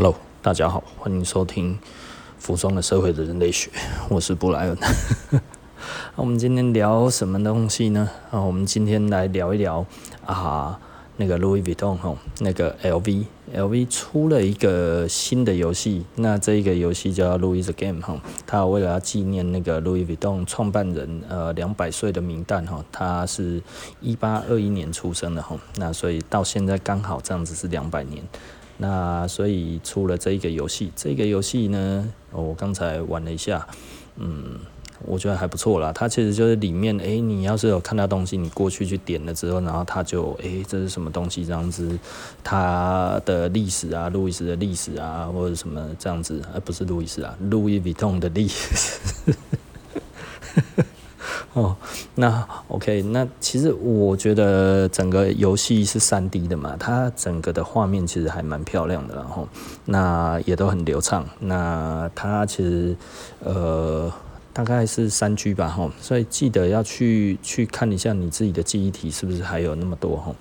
[0.00, 1.74] Hello，大家好，欢迎收听
[2.38, 3.68] 《服装的社会的人类学》，
[4.08, 4.78] 我是布莱恩。
[6.14, 8.08] 那我们今天聊什么东西呢？
[8.30, 9.84] 啊，我们今天来聊一聊
[10.24, 10.78] 啊，
[11.16, 23.60] 那个 Louis Vuitton 哈，那个 LV，LV 出了一个新的游戏，那这一个游戏叫 Louis the Game 哈，它为了要纪念那个 Louis Vuitton 创办人呃两百岁的名诞哈，他是
[24.00, 28.22] 一八二一年出生的哈，那所以到现在刚好这样子是两百年。
[28.78, 33.66] 那所以出了这一个游戏，这个游戏呢，我刚才玩了一下，
[34.16, 34.58] 嗯，
[35.04, 35.92] 我觉得还不错啦。
[35.92, 41.98] 它其实就是里面，诶、你要是有看到东西，你过去去点了之后，然后它就，诶、这是什么东西这样子，
[42.44, 49.34] 它的历史啊，路易斯的历史啊，或者什么这样子，而不是路易斯啊，路易威登的历史。
[51.54, 51.74] 哦，
[52.14, 59.48] 那 OK，那其实我觉得整个游戏是三 D 的嘛，它整个的画面其实还蛮漂亮的，然后
[59.86, 61.26] 那也都很流畅。
[61.40, 62.94] 那它其实
[63.42, 64.12] 呃
[64.52, 70.32] 大概是三 G 吧，哈，所以记得要去去看一下你自己的记忆体是不是还有那么多哈，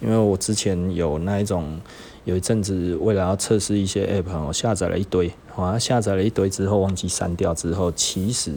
[0.00, 1.78] 因为我之前有那一种
[2.24, 8.52] 有一阵子为了要测试一些 App，我下载了一堆，好像，下载了一堆之后忘记删掉之后，其实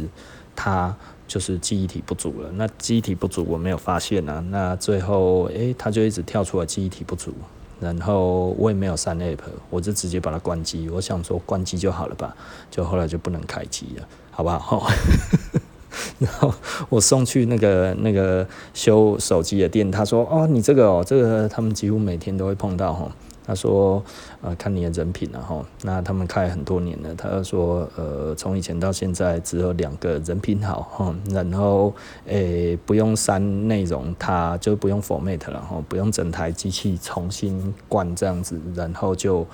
[0.55, 0.95] 它。
[1.27, 7.33] 就是记忆体不足了，那记忆体不足我没有发现啊，那最后诶、欸，它就一直跳出来记忆体不足，
[7.79, 9.39] 然后我也没有删 app，
[9.69, 12.35] 我就直接把它关机，我想说关机就好了吧，
[12.71, 14.87] 就后来就不能开机了，好不好？
[16.19, 16.53] 然后
[16.89, 23.11] 我送去那个那个修手机的店，他说哦，你这个哦，这个他们几乎每天都会碰到哈。
[23.47, 24.03] 他说
[24.43, 25.65] ：“呃，看你的人品了哈。
[25.83, 27.15] 那他们开很多年了。
[27.15, 31.15] 他说：呃，从以前到现在，只有两个人品好哈。
[31.29, 31.93] 然后，
[32.25, 39.47] 诶、不用删内容，他就不用 format 了哈，不用整台机器重新灌这样子，然后就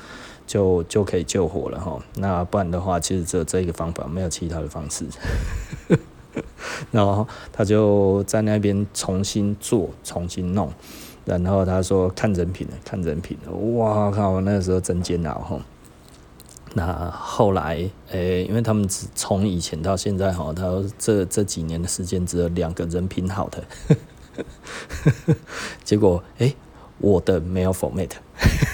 [0.47, 1.99] 就就可以救火了哈。
[2.15, 5.05] 那不然的话，其实只有这一个方法，没有其他的方式。
[6.89, 10.73] 然后他就在那边重新做，重新弄。”
[11.25, 14.41] 然后他说看人品了，看人品了，哇靠！
[14.41, 15.59] 那个时候真煎熬哈。
[16.73, 23.63] 那后来，诶、因为他们只从以前到现在哈，他说这这几年的时间只有两个人品好的，
[25.83, 26.55] 结果诶、
[26.97, 28.09] 我的没有 format，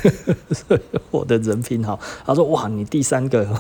[0.52, 2.00] 所以我的人品好。
[2.26, 3.48] 他说哇，你第三个。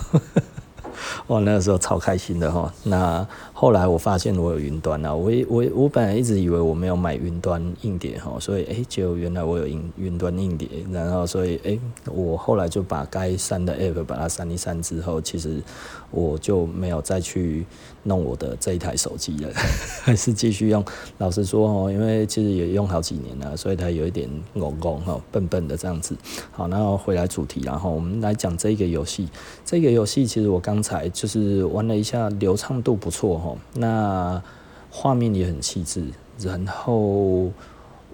[1.27, 2.73] 哇，那个时候超开心的哈。
[2.83, 3.25] 那
[3.61, 15.61] 后来我发现我有云端了，我我我本来一直以为我没有买云端硬碟哈，所以诶，结果原来我有云云端硬碟，然后所以诶，我后来就把该删的 app 把它删一删之后，其实
[16.09, 17.65] 我就没有再去
[18.03, 19.49] 弄我的这一台手机了，
[20.03, 20.81] 还是继续用。
[21.17, 26.15] 老实说哦，因为其实也用好几年了，所以它有一点懵懵哈，笨笨的这样子。
[26.53, 29.27] 好，然后回来主题，然后我们来讲这个游戏。
[29.65, 34.41] 这个游戏其实我刚才就是玩了一下，流畅度不错哈，那
[34.89, 36.03] 画面也很细致。
[36.39, 37.51] 然后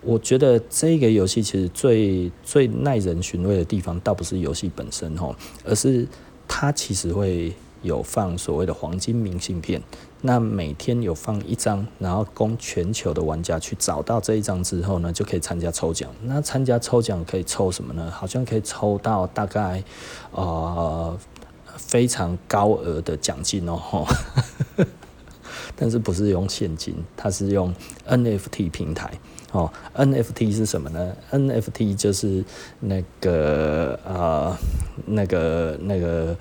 [0.01, 6.07] 我觉得这个游戏其实最最耐人寻味的地方，倒不是游戏本身哈，而是
[6.47, 7.53] 它其实会。
[7.81, 9.79] 有放所谓的黄金明信片，
[10.21, 16.09] 那每天有放一张，然后供全球的玩家去找到这一张之后呢，就可以参加抽奖。
[16.23, 18.09] 那参加抽奖可以抽什么呢？
[18.09, 19.83] 好像可以抽到大概
[20.31, 21.15] 呃
[21.77, 23.79] 非常高额的奖金哦，
[25.75, 27.73] 但是不是用现金，它是用
[28.07, 29.11] NFT 平台
[29.51, 29.71] 哦。
[29.95, 32.43] NFT 是什么呢？NFT 就是
[32.79, 34.55] 那个呃
[35.05, 36.35] 那个那个。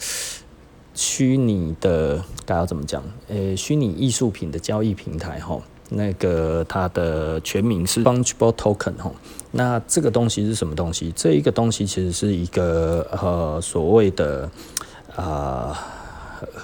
[0.97, 3.03] 虚拟的，该要怎么讲？
[3.27, 9.11] 呃，虚拟艺术品的交易平台，哈，那个它的全名是 Fungible Token，哈。
[9.50, 11.12] 那这个东西是什么东西？
[11.17, 14.49] 这一个东西其实是一个呃所谓的
[15.17, 15.77] 啊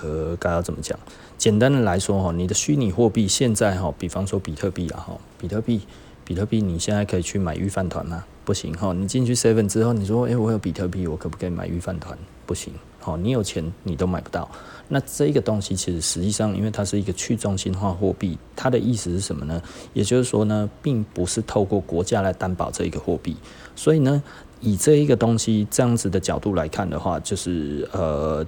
[0.00, 0.96] 呃，该要怎么讲？
[1.40, 5.80] 简单的来说，哈，你的虚拟货币现在哈，比方说比特币啊，哈，比特币，
[6.22, 8.22] 比特币，你现在可以去买御饭团吗？
[8.44, 12.18] 不行，哈，你进去 Seven 之后，你说，诶，我有比特币，我可不可以买御饭团？
[12.44, 12.74] 不行。
[12.98, 14.46] 好，你有钱你都买不到。
[14.88, 19.62] 那这个东西其实实际上，因为它是一个去中心化货币，它的意思是什么呢？
[19.94, 23.34] 也就是说呢，并不是透过国家来担保这一个货币。
[23.74, 24.22] 所以呢，
[24.60, 28.46] 以这一个东西这样子的角度来看的话，就是呃，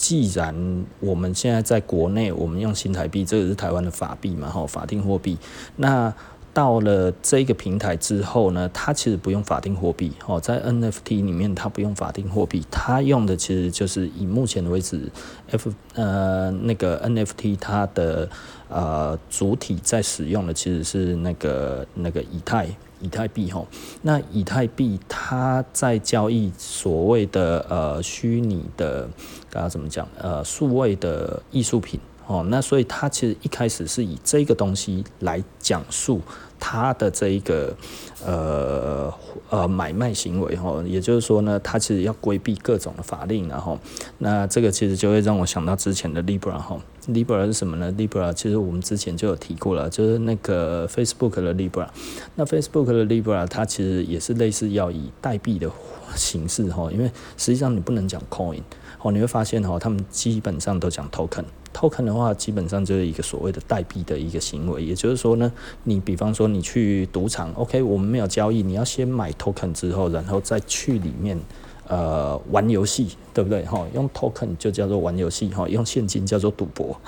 [0.00, 0.54] 既然
[0.98, 5.36] 我们现在在国内，我们用新台币，这个是台湾的法币嘛，哈，法定货币，
[5.76, 6.12] 那。
[6.52, 15.08] 到了这个平台之后呢，它其实不用法定货币哦，在 NFT 里面它不用法定货币，它用的其实就是以目前为止
[15.52, 18.28] ，F 呃那个 NFT 它的
[18.68, 22.66] 呃主体在使用的其实是那个那个以太
[23.00, 23.64] 以太币哈。
[24.02, 29.02] 那以太币它在交易所谓的呃虚拟的，
[29.50, 30.06] 刚刚怎么讲？
[30.18, 31.98] 呃，数位的艺术品
[32.30, 32.44] 哦。
[32.48, 36.20] 那所以它其实一开始是以这个东西来讲述。
[36.62, 37.74] 他的这一个
[38.22, 39.10] 呃
[39.48, 43.78] 呃买卖行为哈，也就是说呢，他其实要规避各种的法令，然后
[44.18, 46.78] 那这个其实就会让我想到之前的 Libra 哈
[47.08, 51.88] ，Libra 是什么呢？Libra 其实我们之前就有提过了，就是那个 Facebook 的 Libra，
[52.34, 55.70] 那 Facebook 的 Libra 它其实也是类似要以代币的
[56.14, 57.06] 形式哈，因为
[57.38, 58.60] 实际上你不能讲 Coin
[59.00, 61.46] 哦，你会发现哈，他们基本上都讲 Token。
[61.72, 65.50] Token 的话，基本上就是一个所谓的代币的一个行为，也就是说呢，
[65.84, 71.38] 你比方说你去赌场，OK，我们没有交易，你要先买 Token 之后，然后再去里面
[71.86, 73.64] 呃玩游戏，对不对？
[73.64, 77.00] 哈，用 Token 就叫做玩游戏，哈，用现金叫做赌博，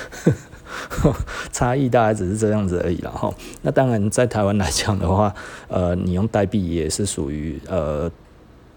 [1.52, 3.32] 差异大概只是这样子而已了，哈。
[3.62, 5.34] 那当然，在台湾来讲的话，
[5.68, 8.10] 呃，你用代币也是属于呃。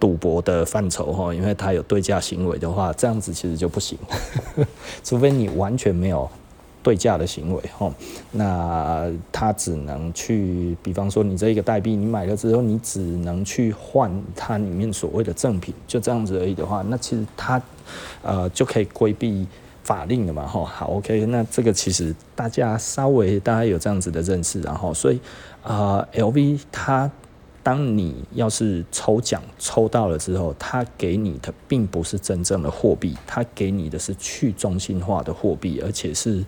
[0.04, 3.98] 赌博的范畴哈，因为它有对价行为的话，这样子其实就不行，
[5.02, 6.30] 除非你完全没有
[6.84, 7.90] 对价的行为哈，
[8.32, 17.62] 那它只能去，比方说你这一个代币你买了之后，你只能去换它里面所谓的赠品，就这样子而已的话，那其实它
[18.24, 19.48] 呃就可以规避
[19.84, 20.66] 法令的嘛哈。
[20.66, 25.22] 好，OK，那这个其实大家稍微大家有这样子的认识，然后所以
[25.64, 27.10] 啊、呃、LV 它。
[27.64, 36.44] 当你要是抽奖抽到了之后，他给你的并不是真正的货币，他给你的是去中心化的货币，而且是。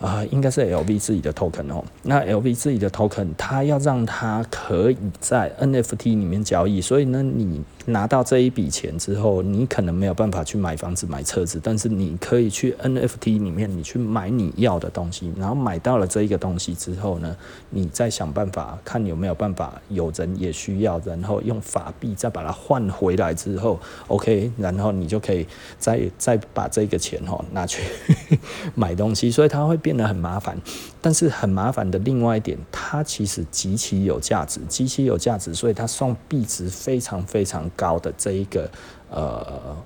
[0.00, 1.84] 啊、应该是 LV 自己的 token 哦。
[2.04, 15.30] 那 LV 自己的 token，他要让它可以在 NFT 里面交易，所以呢，你拿到这一笔钱之后，你可能没有办法去买房子、买车子，但是你可以去 NFT 里面，你去买你要的东西。
[15.36, 17.36] 然后买到了这一个东西之后呢，
[17.68, 25.46] 你再想办法看有没有办法，有人也需要，然后用法币再把它换回来之后，OK，然后你就可以
[25.78, 27.82] 再再把这个钱哈拿去
[28.74, 29.90] 买东西，所以它会变。
[29.90, 30.56] 变得很麻烦，
[31.00, 38.70] 但是很麻烦的另外一点，它其实极其有价值，极其有价值，所以它算币值非常非常高的这一个
[39.10, 39.76] 呃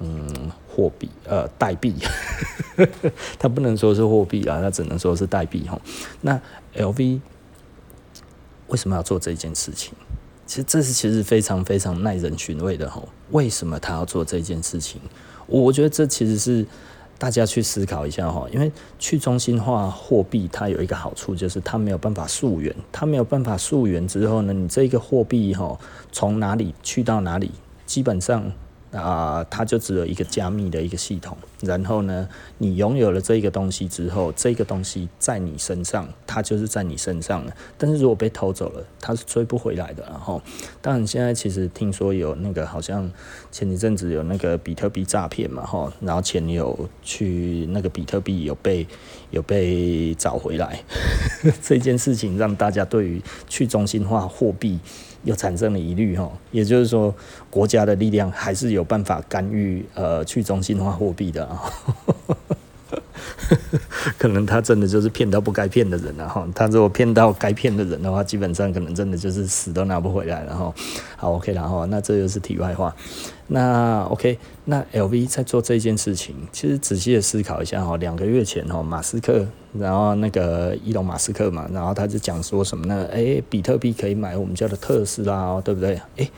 [0.00, 1.94] 嗯货币呃代币，
[3.38, 5.80] 它不能说是货币啊，那只能说是代币哈。
[6.20, 6.40] 那
[6.76, 7.20] LV
[8.68, 9.92] 为什么要做这件事情？
[10.46, 13.02] 其实这是其实非常非常耐人寻味的哈。
[13.30, 15.00] 为什么他要做这件事情？
[15.46, 16.66] 我觉得这其实是。
[17.18, 25.78] 大家去思考一下哈，因为去中心化货币它有一个好处，就是它没有办法溯源，它没有办法溯源之后呢，你这个货币哈
[26.12, 27.50] 从哪里去到哪里，
[27.86, 28.52] 基本上。
[28.94, 37.52] 啊、它就只有一个加密的一个系统，然后呢，你拥有了这个东西之后，这个东西在你身上，它就是在你身上了。
[37.76, 40.04] 但是如果被偷走了，它是追不回来的。
[40.04, 40.40] 然后，
[40.80, 43.10] 当然现在其实听说有那个好像
[43.50, 48.86] 前一阵子有那个比特币诈骗嘛，哈，然后前女友去那个比特币有被
[49.30, 50.84] 有被找回来，
[51.60, 54.78] 这件事情让大家对于去中心化货币。
[55.24, 57.14] 又产生了疑虑哈，也就是说，
[57.50, 61.62] 国家的力量还是有办法干预呃去中心化货币的啊。
[64.18, 66.46] 可能他真的就是骗到不该骗的人了哈。
[66.54, 70.74] 他如果骗到该骗的人的话，基本上可能真的就是死都拿不回来了哈。
[71.16, 72.94] 好，OK，然后那这就是题外话。
[73.46, 79.46] 那 OK，那 LV 在做这件事情，其实仔细的思考一下哈，两个月前哈，马斯克，
[79.78, 83.06] 然后那个伊隆马斯克嘛，然后他就讲说什么呢？
[83.12, 86.00] 诶，比特币可以买我们叫的特斯拉，对不对？
[86.16, 86.30] 诶，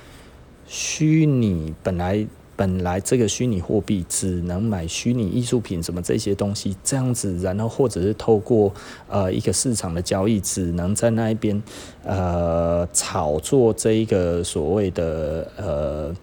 [0.67, 2.27] 虚拟本来。
[2.57, 8.73] 本来这个虚拟货币只能买虚拟艺术品什么这些东西，这样子，然后或者是透过
[9.09, 11.63] 呃一个市场的交易，只能在那一边
[12.03, 16.17] 呃炒作这一个所谓的呃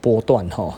[0.00, 0.74] 波段哈，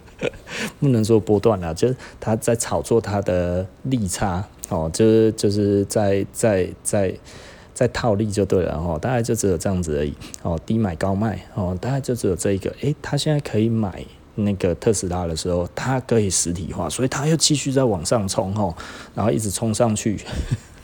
[0.78, 7.14] 不能说波段了，就是他在炒作他的利差哦，就是就是在在在。
[7.76, 14.02] 在套利就对了，哦，大概就只有这样子而已，哦，低买高卖，哦，大概就只有这一个，诶、他现在可以买
[14.34, 18.74] 那个特斯拉的时候，他可以实体化，所以他又继续在往上冲，哦，
[19.14, 20.18] 然后一直冲上去，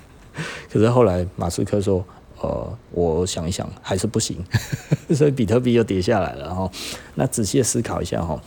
[0.70, 2.04] 可是后来马斯克说，
[2.42, 4.36] 呃，我想一想还是不行，
[5.16, 6.70] 所以比特币又跌下来了，哈，
[7.14, 8.38] 那仔细思考一下，哈，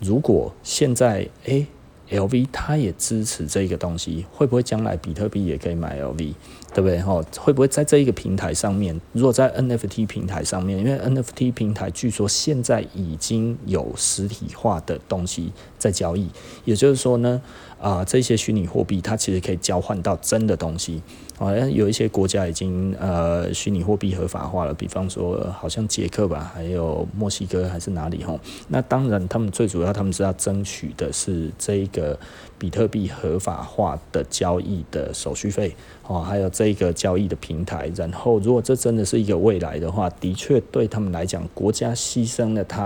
[0.00, 1.66] 如果现在，诶、
[2.10, 6.32] LV 它也支持这个东西，会不会将来比特币也可以买 LV？
[6.74, 7.00] 对不对？
[7.00, 8.98] 哈，会不会在这一个平台上面？
[9.12, 16.28] 如果在 NFT 平台上面，因为 NFT 平台据说现在已经有实体化的东西在交易，
[16.64, 17.40] 也就是说呢，
[17.82, 21.02] 啊、这些虚拟货币它其实可以交换到真的东西。
[21.36, 28.38] 好像有一些国家已经呃虚拟货币合法化了，比方说好像捷克吧，还有墨西哥还是哪里吼？
[28.68, 32.16] 那当然，他们最主要他们是要争取的是这一个
[32.58, 35.74] 比特币合法化的交易的手续费
[36.06, 37.90] 哦，还有这个交易的平台。
[37.96, 42.84] 然后，如果这真的是一个未来的话，的确对他们来讲，国家牺牲了它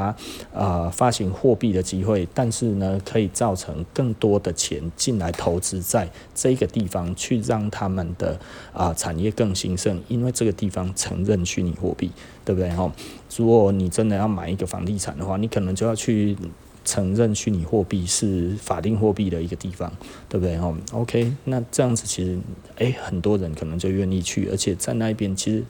[0.54, 8.38] 啊、呃、发行货币的机会，但是呢，可以造成更多的钱进来投资在这个地方，去让他们的。
[8.72, 12.10] 啊，产业更兴盛，因为这个地方承认虚拟货币，
[12.44, 12.68] 对不对？
[12.70, 12.92] 哈，
[13.34, 16.36] 如果你真的要买一个房地产的话，你可能就要去
[16.84, 19.90] 承认虚拟货币是法定货币的一个地方，
[20.28, 20.58] 对不对？
[20.58, 22.38] 哈，OK，那这样子其实，
[22.76, 25.64] 哎，很多人可能就愿意去，而且在那边，其实，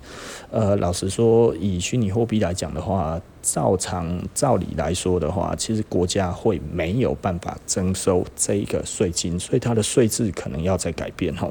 [0.51, 11.49] 呃，老实说，以虚拟货币来讲的话，照常照理来说的话，其实国家会没有办法征收这一个税金，所以它的税制可能要再改变，哈。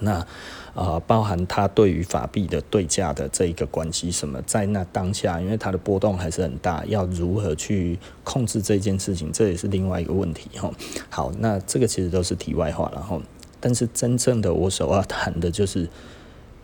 [0.00, 0.26] 那、
[0.74, 10.70] 呃，包含它对于法币的对价的这一个关系，什么在那当下，因为它的波动还是很大，要如何去控制这件事情，这也是另外一个问题哈。
[11.08, 13.18] 好，那这个其实都是题外话了哈。
[13.58, 15.88] 但是真正的我所要谈的就是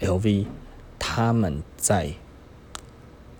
[0.00, 0.46] LV
[0.98, 2.10] 他们在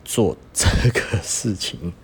[0.07, 1.93] 做这个事情。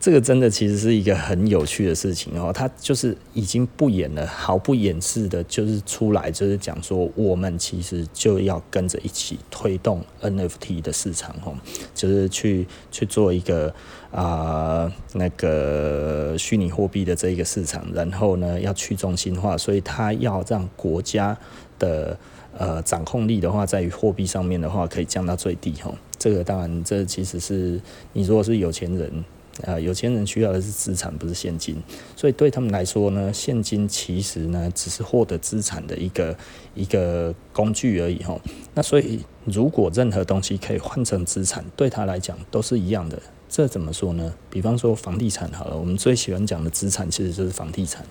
[0.00, 11.52] 这个真的其实是一个很有趣的事情哦，他就是已经不演了，毫不掩饰的，就是出来就是讲说，我们其实就要跟着一起推动 NFT 的市场哦，
[11.96, 13.74] 就是去去做一个
[14.12, 21.36] 啊、那个虚拟货币的这一个市场，然后呢要去中心化，所以他要让国家
[21.76, 22.16] 的
[22.58, 25.90] 呃掌控力的话，在于货币上面的话可以降到最低哈。
[26.18, 27.80] 这个当然，这其实是
[28.12, 29.24] 你如果是有钱人。
[29.66, 31.74] 啊，有钱人需要的是资产，不是现金，
[32.14, 36.36] 所以对他们来说呢，现金其实呢只是获得资产的一个
[36.76, 38.40] 一个工具而已哈。
[38.72, 43.20] 那所以如果任何东西可以换成资产，对他来讲都是一样的。
[43.48, 44.32] 这怎么说呢？
[44.48, 48.06] 比方说房地产好了，我们最喜欢讲的资产其实就是房地产。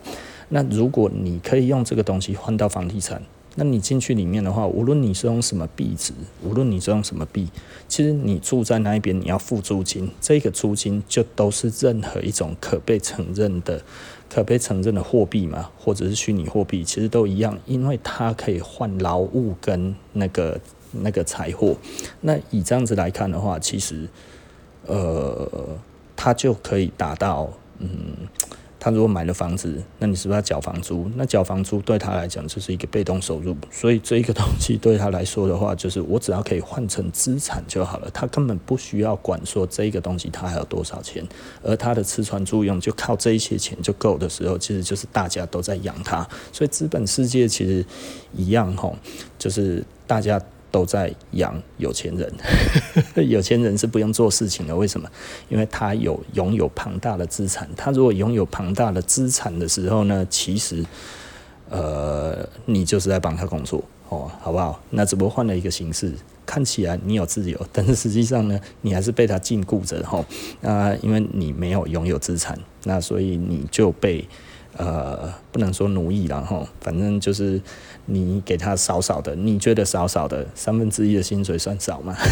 [0.49, 3.21] 那如果你可以用这个东西换到房地产，
[3.59, 7.49] 那你进去里面的话，无论你是用什么币值，无论你是用什么币，
[7.87, 13.81] 其实你住在那一边，你要付租金，这个租金就都是任何一种可被承认的、
[14.29, 20.61] 可被承认的货币嘛，或者是虚拟货币，其实都一样，因为它可以换劳务跟那个
[20.91, 21.75] 那个财货。
[22.21, 24.07] 那以这样子来看的话，其实，
[24.85, 25.49] 呃，
[26.15, 27.89] 它就可以达到，嗯。
[28.79, 31.09] 他如果买了房子，那你是不是要缴房租？
[31.15, 38.09] 那缴房租对他来讲就是一个被动收入，所以这一个东西对他来说的话，就是我只要可以换成资产就好了。
[38.11, 41.25] 他根本不需要管说这一个东西他还有多少钱，
[41.63, 46.27] 而他的吃穿住用就靠这一些钱就够的时候，其实就是大家都在养他。
[46.51, 47.85] 所以资本世界其实
[48.35, 48.95] 一样吼，
[49.39, 50.41] 就是大家。
[50.77, 52.31] 都在养有钱人，
[53.27, 54.75] 有钱人是不用做事情的。
[54.75, 55.09] 为什么？
[55.49, 57.67] 因为他有拥有庞大的资产。
[57.75, 60.85] 他如果拥有庞大的资产的时候呢，其实，
[61.71, 64.79] 呃，你就是在帮他工作哦，好不好？
[64.91, 66.13] 那只不过换了一个形式，
[66.45, 70.23] 看起来你有自由， 但是实际上呢，你还是被他禁锢着哈。
[70.61, 74.27] 那因为你没有拥有资产，那所以你就被。
[74.77, 77.59] 呃，不能说奴役了哈，反正就是
[78.05, 82.15] 你给他少少的，你觉得少少的三分之一的薪水算少吗？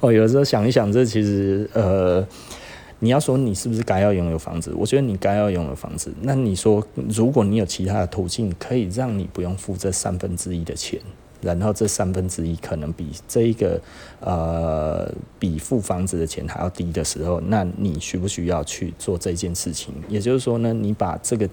[0.00, 2.26] 哦，有的时候想一想，这其实呃，
[2.98, 4.72] 你要说你是不是该要拥有房子？
[4.76, 6.12] 我觉得你该要拥有房子。
[6.22, 11.00] 那你说，如果你有其他的途径，可以让你不用付这三分之一的钱。
[11.40, 13.80] 然后这三分之一可能比这一个
[14.20, 19.94] 呃比付房子的钱还要低的时候，那你需不需要去做这件事情？
[20.08, 21.48] 也就是说呢，你把这个，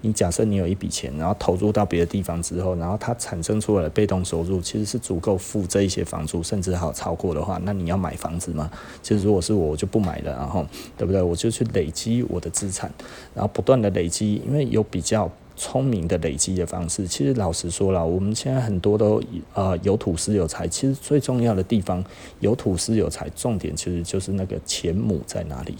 [0.00, 8.70] 你假设你有一笔钱，然后投入到别的地方之后，然后它产生出来的被动收入其实是足够付这一些房租，甚至还有超过的话，那你要买房子吗？
[9.02, 10.66] 其实如果是我，我就不买了，然后
[10.96, 11.22] 对不对？
[11.22, 12.90] 我就去累积我的资产，
[13.34, 15.30] 然后不断的累积，因为有比较。
[15.58, 19.20] 聪明的累积的方式，其实老实说了，我们现在很多都
[19.52, 20.68] 呃有土司有财。
[20.68, 22.02] 其实最重要的地方
[22.38, 25.74] 有土司有财，重点其实就是那个钱母在哪里。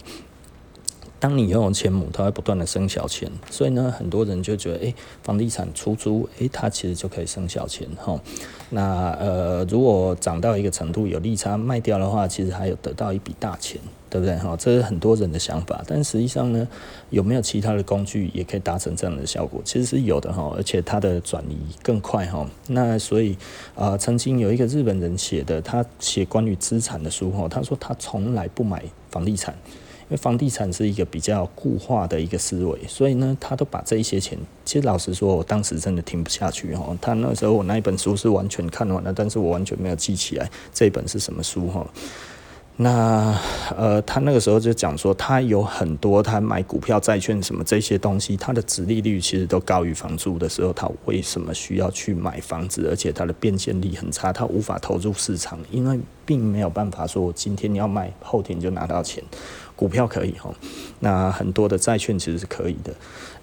[1.20, 8.20] 当你拥有钱母，它会不断的生小钱，所以呢，很多人就觉得，诶，房地产出租，诶，它其实就可以生小钱，哈。
[8.70, 14.36] 那呃，如果涨到一个程度有利差卖掉的话，其实还有得到一笔大钱，对不对？
[14.36, 16.68] 哈，这是很多人的想法，但实际上呢，
[17.10, 19.60] 有没有其他的工具也可以达成这样的效果？
[19.64, 22.46] 其实是有的哈，而且它的转移更快哈。
[22.68, 23.36] 那所以
[23.74, 29.56] 啊、曾经有一个日本人写的，他写关于资产的书哈，他说他从来不买房地产。
[30.08, 36.96] 因为房地产是一个比较固化的一个思维，所以呢，他都把这一些钱，其实老实说，我当时真的听不下去哈。
[36.98, 41.86] 他那时候我那一本书是完全看完了，但是我完全没有记起来这一本是什么书哈。
[42.80, 43.36] 那
[43.76, 52.86] 呃，他那个时候就讲说，他有很多他买股票、债券什么这些东西，他的殖利率其实都高于房租的时候，他为什么需要去买房子？
[52.88, 59.24] 而且他的变现力很差，他无法投入市场，因为并没有办法说，我今天要卖，后天就拿到钱。
[59.78, 60.52] 股票可以哈，
[60.98, 62.92] 那很多的债券其实是可以的。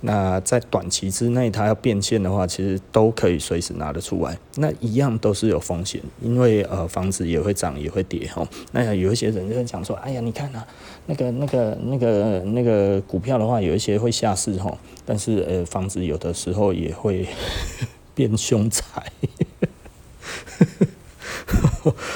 [0.01, 4.37] 那在短期之内，它要变现的话，其实都可以随时拿得出来。
[4.55, 8.45] 那一样都是有风险，因为呃房子也会涨也会跌哈。
[8.73, 10.67] 那有一些人就会讲说，哎呀，你看啊，
[11.05, 17.25] 那个那个那个那个股票的话，有一些会下市哈，但是呃房子有的时候也会
[18.13, 19.01] 变凶残。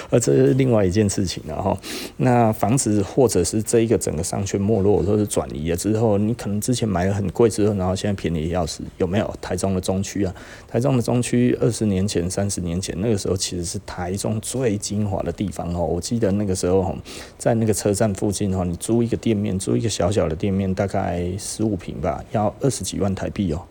[0.09, 1.77] 而 这是另外一件事情了哈。
[2.17, 9.33] 那房子或者是这一个整个商圈没落，或者是转移了之后，你可能之前买了很贵之后，然后现在便宜要死，有没有？
[9.41, 10.33] 台中的中区啊，
[10.67, 15.85] 台中的中区二十年前、三十年前那个时候其实是台中最精华的地方哦。
[15.85, 16.95] 我记得那个时候
[17.38, 23.61] 在那个车站附近哦，你租一个店面，租一个小小的店面，大概十五平吧，要二十几万台币哦，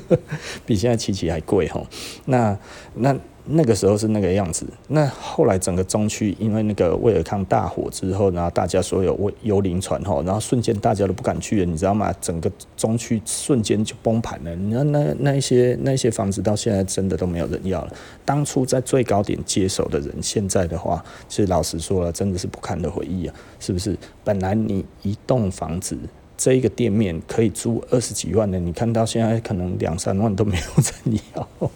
[0.66, 1.82] 比现在七期还贵哈。
[2.24, 2.58] 那
[2.94, 3.16] 那。
[3.48, 12.12] 那个时候是那个样子，那后来整个中区因为那个威尔康大火之后，然后大家所有幽灵船吼，然后瞬间大家都不敢去了，你知道吗？
[12.20, 14.54] 整个中区瞬间就崩盘了。
[14.56, 17.92] 那那那一些那一些房子到现在真的都没有人要了。
[18.24, 23.96] 当初在最高点接手的人，现在的话，其实老实说了，真的是不堪的回忆啊，是不是？
[24.24, 25.96] 本来你一栋房子
[26.36, 31.70] 这一个店面可以租二十几万的，你看到现在可能两三万都没有人要。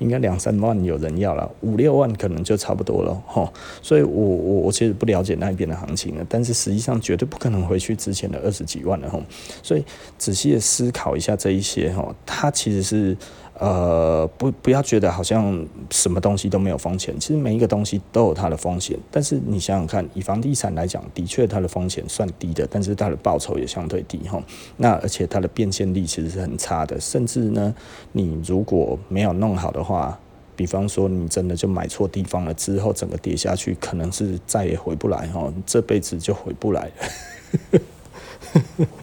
[0.00, 3.50] 应该两三万有人要了，五六万可能就差不多了哈。
[3.80, 9.20] 所以我我我其实不了解那边的行情了，但是实际上绝对不可能回去之前的二十几万了哈。
[9.62, 9.84] 所以
[10.18, 13.16] 仔细的思考一下这一些哈，它其实是。
[13.60, 18.98] 呃，不，不要觉得好像什么东西都没有风险，其实每一个东西都有它的风险。
[19.10, 24.42] 但是你想想看，以房地产来讲，的确它的风险算低的，但是它的报酬也相对低哈。
[24.78, 27.74] 那而且它的变现力其实是很差的，甚至呢，
[28.12, 30.18] 你如果没有弄好的话，
[30.56, 37.80] 比方说你真的就买错地方了，之后整个跌下去，可能是再也回不来哈，这辈子就回不来了。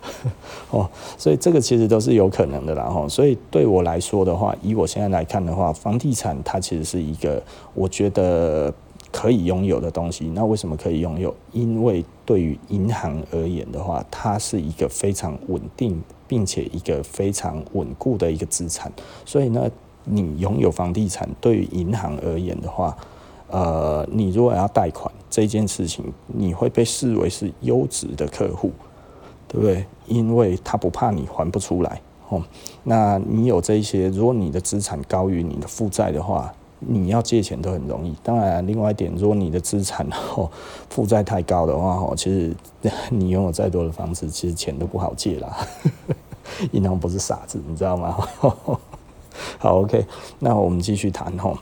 [0.70, 3.08] 哦，所以这个其实都是有可能的啦，哈。
[3.08, 7.42] 所以对我来说的话，以我现在来看的话，房地产它其实是一个
[7.74, 8.72] 我觉得
[9.10, 10.26] 可以拥有的东西。
[10.34, 11.34] 那为什么可以拥有？
[11.52, 18.92] 因为对于银行而言的话，它是一个非常稳定，并且一个非常稳固的一个资产。
[19.24, 19.70] 所以呢，
[20.04, 22.96] 你拥有房地产，对于银行而言的话，
[23.48, 28.70] 呃，你如果要贷款这件事情，你会被视为是优质的客户。
[29.48, 29.84] 对不对？
[30.06, 32.42] 因为他不怕你还不出来，哦，
[32.84, 38.14] 那你有这些，如果你的资产高于你的负债的话，你要借钱都很容易。
[38.22, 40.06] 当然，另外一点，如果你的资产
[40.36, 40.48] 哦
[40.88, 42.54] 负债太高的话，哦，其实
[43.10, 45.56] 你拥有再多的房子，其实钱都不好借啦。
[46.72, 48.16] 银行不是傻子，你知道吗？
[49.58, 50.06] 好，OK，
[50.38, 51.58] 那我们继续谈哦。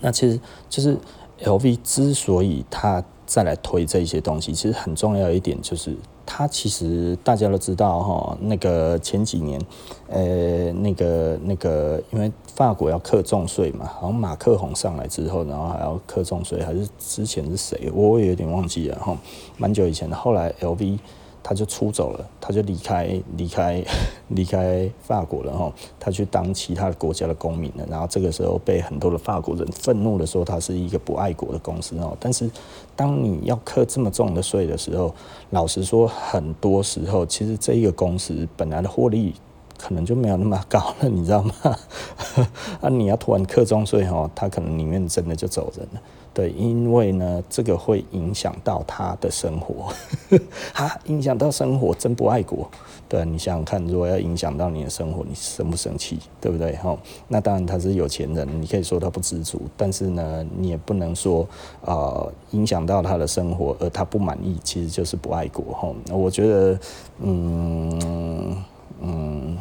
[0.00, 0.96] 那其实就是
[1.42, 5.96] LV 之所以他再来推这些东西，其实很重要一点就是。
[6.24, 9.60] 它其实大家都知道哈，那个前几年，
[10.08, 19.16] 呃，那个那个，因为法国要克重税嘛，好像马克宏上来之后，然后还要克重税，还是之前是谁，我也有点忘记了哈，
[19.56, 20.16] 蛮久以前的。
[20.16, 20.98] 后来 LV。
[21.42, 23.84] 他就出走了，他就离开离开
[24.28, 27.84] 离开法国了哈，他去当其他的国家的公民了。
[27.90, 32.16] 然后这个时候被很多的法国人愤怒的说他是一个不爱国的公司哦。
[32.20, 32.50] 但是
[32.94, 35.14] 当你要课这么重的税的时候，
[35.50, 39.34] 老实说，很多时候其实这一个公司本来的获利
[39.76, 41.54] 可能就没有那么高了， 你知道吗？
[42.80, 46.00] 啊，你要突然课重税哦，他可能宁愿真的就走人了。
[46.34, 49.92] 对，因为呢，这个会影响到他的生活，
[50.72, 52.66] 哈，影响到生活，真不爱国。
[53.06, 56.18] 对，你想想看，如果要影响到你的生活，你生不生气？
[56.40, 56.74] 对不对？
[56.76, 56.96] 哈，
[57.28, 61.46] 那当然他是有钱人，你可以说他不知足，但是呢，你也不能说
[61.82, 65.62] 呃影响到他的生活而他不满意，其实就是不爱国。
[65.74, 66.78] 哈，我觉得，
[67.20, 68.64] 嗯
[69.02, 69.58] 嗯，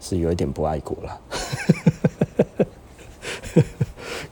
[0.00, 1.20] 是有一点不爱国了。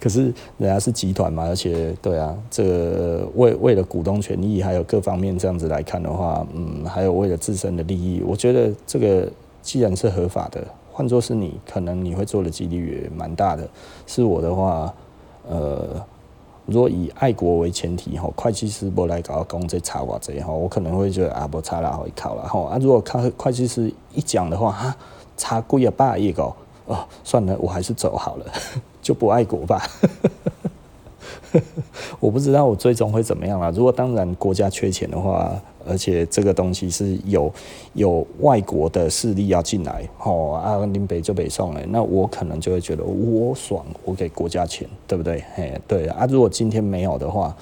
[0.06, 9.28] 可是人家是集团嘛，而且对啊，这个为为了股东权益还有各方面这样子来看的话，嗯，还有为了自身的利益，我觉得这个
[9.62, 13.68] 既然是合法的，换作是你，可能你会做的几率也蛮大的。
[14.06, 14.94] 是我的话，
[15.48, 16.00] 呃，
[16.66, 24.96] 如果以爱国为前提哈，会计师不来搞公这查我这哈，我可能会觉得啊不查了会考了哈啊，如果看会计师一讲的话哈，
[25.36, 26.44] 查贵啊八亿个
[26.84, 28.46] 哦，算了，我还是走好了。
[29.06, 29.80] 就不爱国吧，
[32.18, 33.70] 我不知道我最终会怎么样啦。
[33.70, 35.52] 如果当然国家缺钱的话，
[35.88, 37.52] 而且这个东西是有
[37.94, 45.44] 有外国的势力要进来，哦阿根廷北就北送了，那我可能就会觉得我爽，我给国家钱，对不对？
[45.54, 46.26] 嘿，对啊。
[46.28, 47.56] 如果今天没有的话。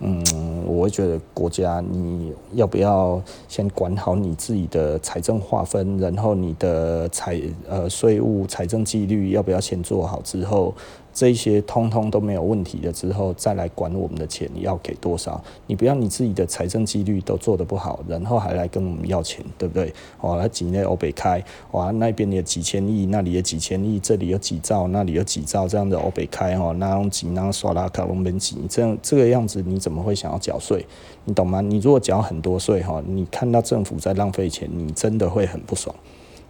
[0.00, 0.22] 嗯，
[0.66, 10.74] 我会觉得国家你要不要先管好你自己的财政划分，然后你的财呃税务财政纪律要不要先做好之后。
[11.18, 15.42] 这些通通都没有问题了之后，再来管我们的钱你要给多少？
[15.66, 19.92] 你不要你自己的财政纪律都做得不好，然后还来跟我们要钱，对不对？
[20.20, 30.86] 哇，他境内欧北开，哇，那边有几千亿，那里有几千亿，这里有几兆，那里有几兆，这样的欧北开哦，那种几那刷拉卡隆本几，这样这个样子，你怎么会想要缴税？
[31.24, 31.60] 你懂吗？
[31.60, 35.92] 你如果缴很多税哈，你看到政府在浪费钱，你真的会很不爽，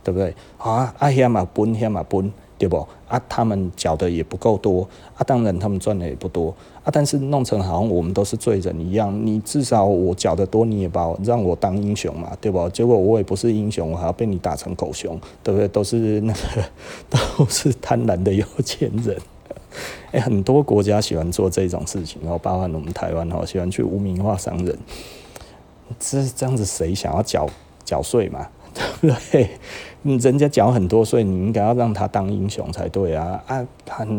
[0.04, 0.34] 对不对？
[0.58, 2.30] 啊，阿遐嘛分，遐嘛分。
[2.58, 3.22] 对不啊？
[3.28, 6.90] 他们缴的也不够多啊，当然他们赚的也不多啊。
[6.92, 12.68] 但是弄成好像我们都是罪人一样，你至少我缴的多，你也把我让我当英雄嘛，对不？
[12.70, 15.68] 结果我也不是英雄，我还要被你打成狗熊，对不对？
[15.68, 16.40] 都是那个
[17.36, 19.16] 都是贪婪的有钱人。
[20.10, 24.76] 哎，很多国家喜欢做这种事情，然后包含我们台湾哈，喜欢去污名化商人。
[25.98, 27.48] 这这样子谁想要缴
[27.84, 28.46] 缴税嘛？
[28.74, 29.50] 对 不对？
[30.04, 33.42] 人家缴很多税，你应该要让他当英雄才对啊！
[33.46, 33.66] 啊，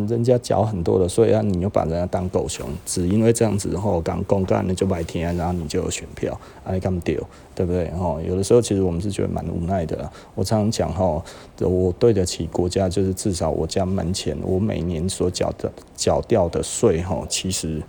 [0.07, 7.15] 人家缴很多的税啊，你又把人家当狗熊，只因为这样子，然后刚公干的就白天，然后你就有选票，啊，你干丢，
[7.55, 7.87] 对不对？
[7.97, 10.11] 哦，有的时候其实我们是觉得蛮无奈的。
[10.35, 11.23] 我常常讲哈，
[11.61, 17.81] 我对得起国家，就是至少我家门前我每年所缴的缴掉的税哈，其实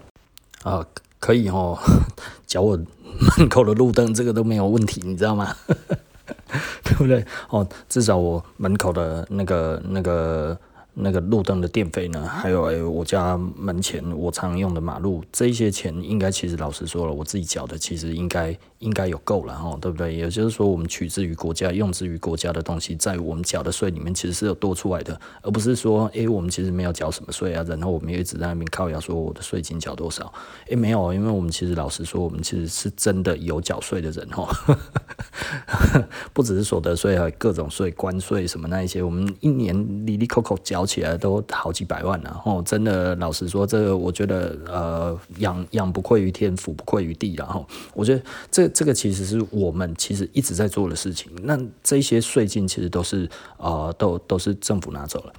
[0.63, 0.87] 啊
[1.19, 1.77] 可以哈，
[2.47, 2.79] 缴我
[3.37, 5.55] 门口的路灯，这个都没有问题，你知道吗？
[6.85, 7.25] 对不对？
[7.51, 10.59] 哦，至少我门口的那个那个。
[10.95, 12.27] 那个路灯的电费呢？
[12.27, 20.15] 还有，我家门前我常用的马路，这些钱应该其实老实说了，我自己缴的其实应该应该有够了哈，对不对？
[20.15, 30.33] 也就是说，我们取之于国家，用之于国家的东西，在我们缴的税里面其实是有多出来的，而不是说诶，我们其实没有缴什么税啊，然后我们也一直在那边靠谣说我的税金缴多少？
[30.69, 34.49] 诶，没有，因为我们其实老实说，我们其实是真的有缴税的人哈，
[36.35, 40.80] 不只是所得税啊，各种税、关税什么那一些，我们一年里里扣扣缴。
[40.85, 51.31] 起来都好几百万了，哦，真的，老实说，这个我觉得，呃，养养不愧于天，福不愧于地，然后我觉得这这个其实是我们其实一直在做的事情。
[51.43, 55.33] 那这些税金其实都是，呃，都都是政府拿走了。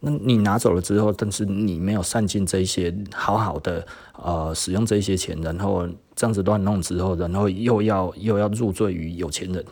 [0.00, 3.84] 那你拿走了之后，但是你没有善尽这些好好的，
[4.22, 9.64] 呃，使用这些钱，然后这样子乱弄之后，然后又要又要入赘于有钱人。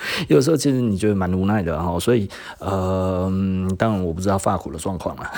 [0.28, 3.30] 有时候其实你觉得蛮无奈的哈，所以呃，
[3.76, 5.30] 当然我不知道法国的状况了。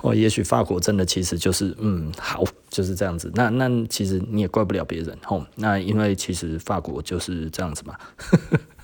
[0.00, 7.96] 哦，也许法国真的其实就是嗯好就是这样子，那那其实你也怪不了别人吼，那因为其实法国就是这样子嘛。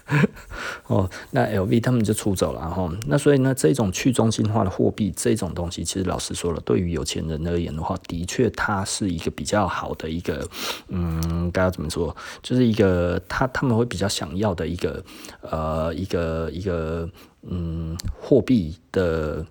[0.87, 10.47] 哦，那 LV 他们就出走了哈，那所以呢，这种去中心化的货币这种东西，其实老实说了，对于有钱人而言的话，的确它是一个比较好的一个，
[10.89, 15.03] 嗯，该要怎么说，就是一个他他们会比较想要的一个，
[15.41, 17.09] 呃，一个一个
[17.43, 19.45] 嗯货币的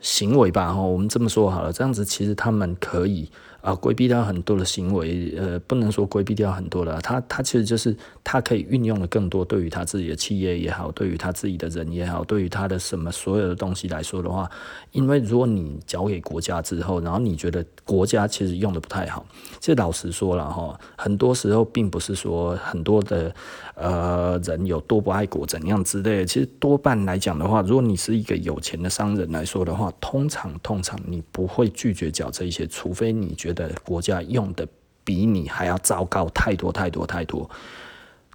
[0.00, 3.30] 行为吧哈，我们这么说好了，这样子其实他们可以。
[3.64, 14.50] 啊，规避掉很多的行为，呃，不能说规避掉很多了，他他其实就是他可以运用的更多，对于他自己的企业也好，对于他自己的人也好，对于他的什么所有的东西来说的话，
[14.92, 19.24] 因为如果你交给国家之后，然后你觉得国家其实用的不太好，
[19.58, 23.34] 这老实说了哈，很多时候并不是说很多的
[23.74, 34.66] 呃人有多不爱国怎样之类的，其实多半来讲的话，如果你是一个有钱的商人来说的话，通常通常你不会拒绝缴这一些，除非你觉得国家用的
[35.02, 37.48] 比你还要糟糕太多太多太多，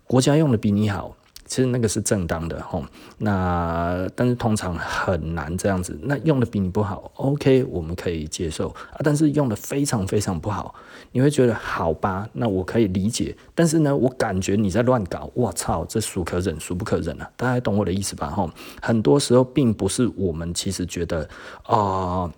[0.05, 1.15] 国家用的比你好。
[1.49, 2.85] 其实那个是正当的吼，
[3.17, 5.97] 那但是通常很难这样子。
[6.03, 9.01] 那用的比你不好，OK，我们可以接受啊。
[9.03, 10.75] 但是用的非常非常不好，
[11.11, 12.29] 你会觉得好吧？
[12.33, 13.35] 那我可以理解。
[13.55, 17.27] 但是呢，我感觉你在乱搞，我操，这孰可忍孰不可忍啊？
[17.35, 18.29] 大家懂我的意思吧？
[18.29, 18.47] 吼，
[18.79, 21.27] 很多时候并不是我们其实觉得
[21.63, 22.31] 啊、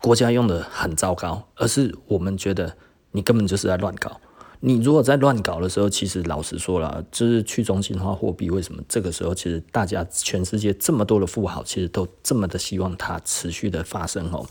[0.00, 2.76] 国家用的很糟糕，而是我们觉得
[3.10, 4.20] 你根本就是在乱搞。
[4.60, 14.46] 你如果在乱搞的时候，其实老实说了，就是去中心化货币，为什么这个时候其实大家全世界这么多的富豪，其实都这么的希望它持续的发生哦。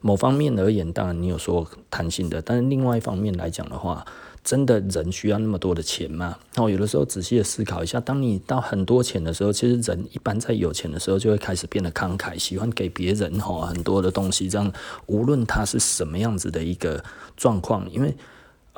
[0.00, 4.06] 某方面而言，当然你有说弹性的，但是另外一方面来讲的话，
[4.44, 6.38] 真的人需要那么多的钱吗？
[6.56, 14.72] 哦，有的时候仔细的思考一下，当你到很多钱的时候，其实人一般在有钱的时候就会开始变得慷慨，喜欢给别人哈很多的东西，这样
[15.06, 17.02] 无论他是什么样子的一个
[17.36, 18.14] 状况，因为。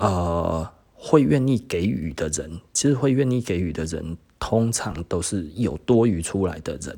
[0.00, 6.96] 呃，会愿意给予的人，其实会愿意给予的人，通常都是有多余出来的人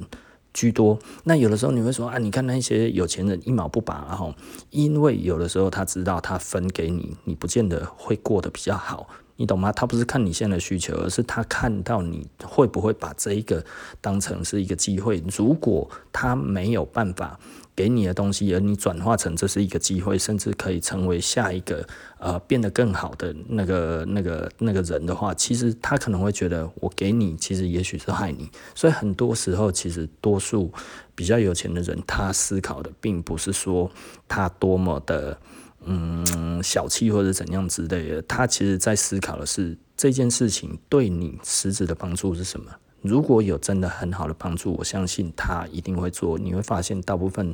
[0.55, 0.97] 居多。
[1.25, 4.33] 那有的时候你会说啊，你看那些有钱人一毛不拔，然后
[4.71, 9.73] 因为有的时候他知道他分给你，你不见得会过得比较好，你懂吗？
[9.73, 13.65] 他不是看你现在的需求，而是他看到你会不会把这一个
[14.01, 15.21] 当成是一个机会。
[15.37, 17.41] 如果他没有办法。
[17.75, 21.87] 给你的东西，而你转化成这是一个机会，甚至可以成为下一个
[22.19, 28.51] 呃变得更好的那个那个那个人的话，其实他可能会觉得我给你，其实也许是害你。
[28.75, 30.71] 所以很多时候，其实多数
[31.15, 33.91] 比较有钱的人，他思考的并不是说
[34.29, 35.39] 他多么的
[35.85, 42.71] 嗯小气或者怎样之类的，他其实在思考的是这件事情对你实质的帮助是什么。
[43.03, 46.39] 如果有真的很好的帮助，我相信他一定会做。
[46.39, 47.53] 你会发现，大部分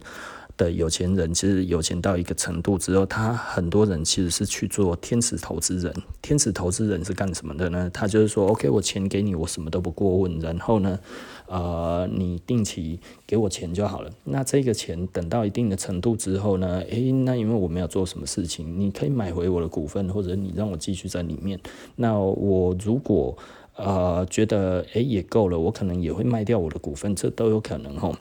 [0.57, 5.95] 的有钱人其实有钱到一个程度之后，他很多人其实是去做天使投资人。
[6.21, 7.91] 天使投资人是干什么的呢？
[7.93, 10.99] 他就是说，OK，我钱给你，我什么都不过问，然后呢，
[11.47, 14.11] 呃，你定期给我钱就好了。
[14.25, 21.59] 那这个钱等到一定的程度之后呢，诶，那因为我没有做什么事情，你可以买回我的股份，或者你让我继续在里面。
[21.97, 23.37] 那我如果
[23.79, 28.17] 呃，觉得诶也够了，我可能也会卖掉我的股份，这都有可能吼。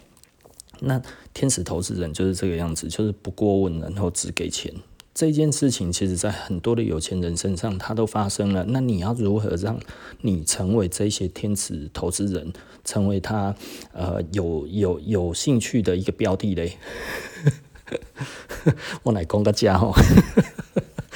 [0.80, 1.02] 那
[1.34, 4.72] 天使投资人就是这个样子，就是不过问，然后只给钱。
[5.16, 8.64] 这件事情其实在很多的有钱人身上，它都发生了。
[8.68, 9.80] 那你要如何让
[10.22, 12.54] 你成为这些天使投资人，
[12.86, 13.56] 成为他
[13.94, 16.78] 呃有有有兴趣的一个标的嘞？
[19.02, 19.92] 我来讲个价吼。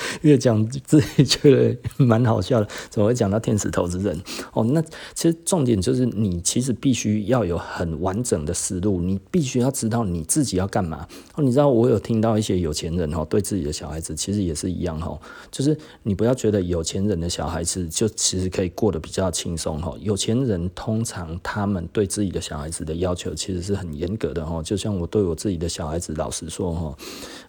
[0.21, 4.19] 越讲自己觉得蛮好笑的，怎么会讲到天使投资人？
[4.53, 4.81] 哦，那
[5.13, 11.07] 其实重点就是你其实必须要有很完整的思路，你必须要知道你自己要干嘛。
[11.35, 19.93] 哦，你知道我有听到一些有钱人哦，对自己的小孩子其实也是一样哦，就是你不要觉得有钱人的小孩子就其实可以过得比较轻松哈。
[19.99, 26.97] 有钱人通常他们对自己的小孩子的要求其实是很严格的哈，就像我对我自己的小孩子，老实说哈，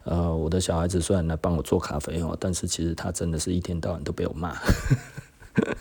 [0.04, 2.66] 呃，我的小孩子虽然来帮我做咖啡哦，但是。
[2.72, 4.56] 其实他真的是一天到晚都被我骂，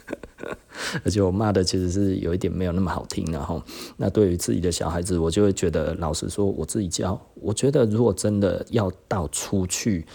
[1.06, 3.64] 而且我骂的其实是有一点没有那么好听，然后
[3.96, 10.06] 那对于自己的小孩子，我就会觉得，老实说，我自己教，我觉得如果真的要到出去。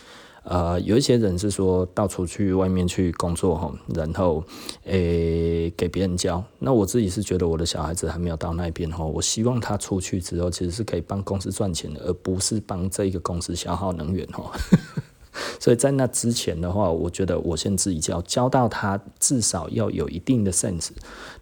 [0.48, 4.44] 呃，有一些人是说到处去外面去工作哈，然后
[4.84, 6.44] 诶、给别人教。
[6.60, 14.52] 那我自己是觉得我的小孩子还没有到那边哈，我希望他出去之后其实是可以帮公司赚钱的，而不是帮这一个公司消耗能源哈。
[15.58, 20.88] 所以在那之前的话，我觉得我先自己教，教到他至少要有一定的 sense。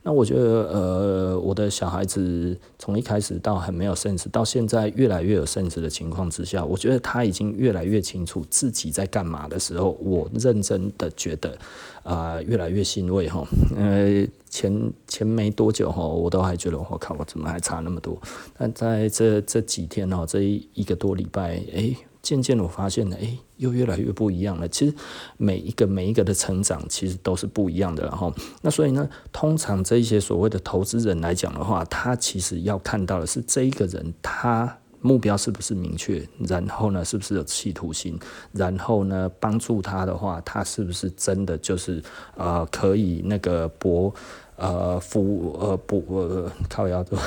[0.02, 11.56] 那我觉得，呃，我的小孩子从一开始到很没有 sense，到现在越来越有 sense 的情况之下，我觉得他已经越来越清楚自己在干嘛的时候，我认真的觉得，
[12.02, 13.46] 啊、越来越欣慰哈。
[13.76, 18.20] 呃，前前没多久哈，我都还觉得我靠，我怎么还差那么多？
[18.58, 21.96] 但在这这几天哦，这一一个多礼拜，诶。
[22.24, 24.66] 渐渐的，我发现了，哎，又越来越不一样了。
[24.66, 24.94] 其实
[25.36, 28.02] 每一个每一个的成长，其实都是不一样的。
[28.04, 28.32] 然后，
[28.62, 38.18] 那所以呢，通常这一些所谓的投资人来讲的话，他其实要看到的是这一个人，他目标是不是明确，然后呢，是不是有企图心，
[38.52, 42.02] 然后呢，帮助他的话，他是不是真的就是
[42.36, 44.14] 呃，可以那个博
[44.56, 47.18] 呃，福呃，不呃，靠腰多，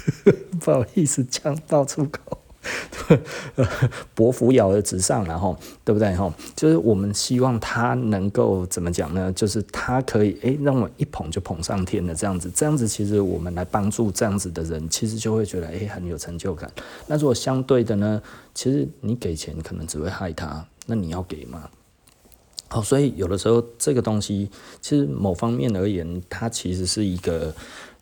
[0.60, 2.43] 不好意思，讲到出口。
[4.14, 6.14] 伯父咬而直上，然后对不对？
[6.14, 9.32] 哈，就是我们希望他能够怎么讲呢？
[9.32, 16.70] 就是他可以诶，让我一捧就捧上天的这样子，这样子其实我们来帮助这样子的人，其实就会觉得诶，很有成就感。
[17.06, 18.22] 那如果相对的呢？
[18.54, 21.68] 其实你给钱可能只会害他，那你要给吗？
[22.68, 24.48] 好，所以有的时候这个东西，
[24.80, 27.52] 其实某方面而言，它其实是一个，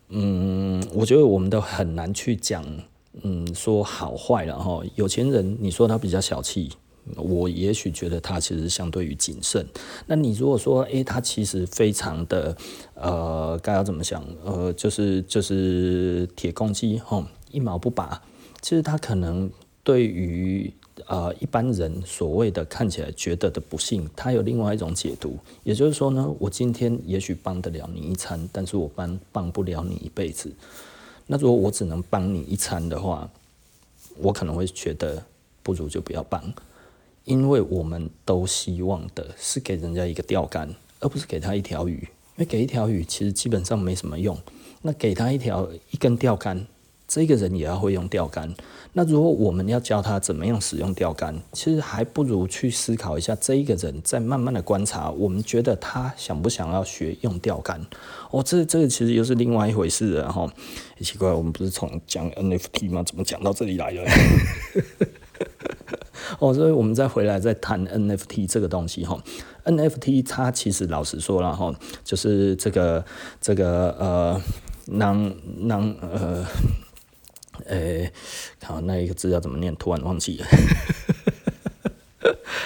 [0.09, 2.63] 嗯，我觉得我们都很难去讲。
[3.21, 4.81] 嗯，说好坏了哈。
[4.95, 6.71] 有钱人，你说他比较小气，
[7.15, 9.65] 我也许觉得他其实相对于谨慎。
[10.07, 12.57] 那你如果说，诶、他其实非常的，
[12.95, 14.23] 呃，该要怎么想？
[14.43, 18.21] 呃，就是就是铁公鸡，吼，一毛不拔。
[18.61, 19.49] 其实他可能
[19.83, 20.73] 对于
[21.05, 25.37] 呃一般人所谓的看起来觉得的不幸，他有另外一种解读。
[25.63, 30.51] 也就是说呢，我今天也许帮得了你一餐，但是我帮帮不了你一辈子。
[31.27, 33.29] 那如果我只能帮你一餐的话，
[34.17, 35.23] 我可能会觉得
[35.61, 36.53] 不如就不要帮，
[37.25, 42.07] 因为我们都希望的是给人家一个钓竿，而不是给他一条鱼。
[42.35, 44.37] 因为给一条鱼其实基本上没什么用，
[44.81, 46.65] 那给他一条一根钓竿。
[47.07, 48.53] 这个人也要会用钓竿。
[48.95, 57.81] 那如果我们要教他怎么样使用钓竿，其实还不如去思考一下，这一个人在慢慢的观察，我们觉得他想不想要学用钓竿？
[58.29, 60.47] 哦，这这个其实又是另外一回事了哈。
[61.01, 63.01] 奇怪，我们不是从讲 NFT 吗？
[63.01, 64.03] 怎么讲到这里来了？
[66.37, 69.19] 哦，所以我们再回来再谈 NFT 这个东西哈。
[69.65, 73.03] NFT 它其实老实说了哈，就是这个
[73.41, 74.41] 这个呃，
[74.85, 75.35] 让
[75.67, 76.45] 让呃。
[77.67, 78.11] 诶、
[78.63, 79.75] 好，那一个字要怎么念？
[79.75, 80.45] 突然忘记了。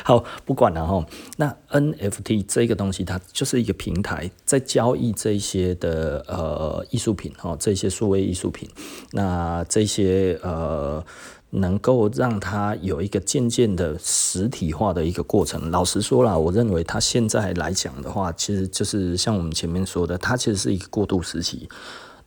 [0.03, 1.05] 好，不管了哈。
[1.35, 8.69] 那 NFT 这个东西，它就是一个平台，在交易这些的呃艺术品哈，这些数位艺术品。
[9.11, 11.03] 那这些呃，
[11.49, 15.69] 能够让它有一个渐渐的实体化的一个过程。
[15.71, 21.67] 老实说啦，我认为它现在来讲的话，其实就是像我们前面说的，它其实是一个过渡时期。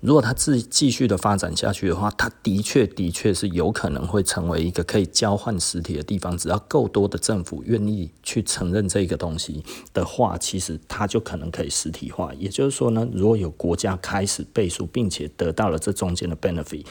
[0.01, 6.37] 如果它自继续的发展下去的话，它的确的确是有可能会成为一个可以交换实体的地方。
[6.39, 12.33] 只要够多的政府愿意去承认这个东西的话，其实它就可能可以实体化。
[12.35, 16.87] 也就是说呢，如果有国家开始背书，并且得到了这中间的 benefit，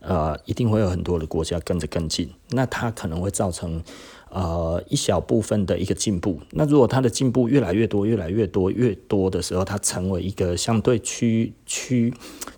[0.00, 2.30] 呃，一定会有很多的国家跟着跟进。
[2.50, 3.82] 那它可能会造成。
[4.30, 6.38] 呃，一小部分的一个进步。
[6.50, 12.12] 那如果它的进步越来越多、越来越多、越多的时候，它成为一个相对区区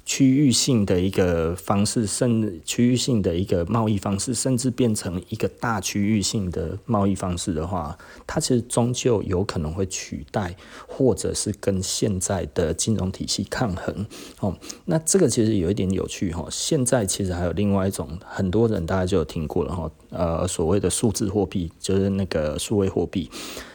[0.06, 14.06] 区域性的一个方式，甚至区域性的一个贸易方式，甚至变成一个大区域性的贸易方式的话，它其实终究有可能会取代，或者是跟现在的金融体系抗衡。
[14.38, 16.46] 哦，那这个其实有一点有趣哈。
[16.48, 19.90] 现在其实还有另外一种，很多人大家就有听过了哈。
[20.10, 23.30] 呃，所谓的数字货币就是那个数位货币，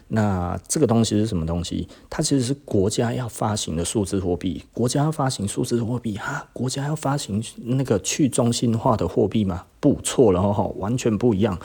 [0.08, 1.88] 那这个东西是什么东西？
[2.10, 4.64] 它其实是国家要发行的数字货币。
[4.74, 9.66] 国家要发行数字货币哈，国家要发行那个去中心化的货币吗？
[9.80, 11.60] 不错了哈，完全不一样。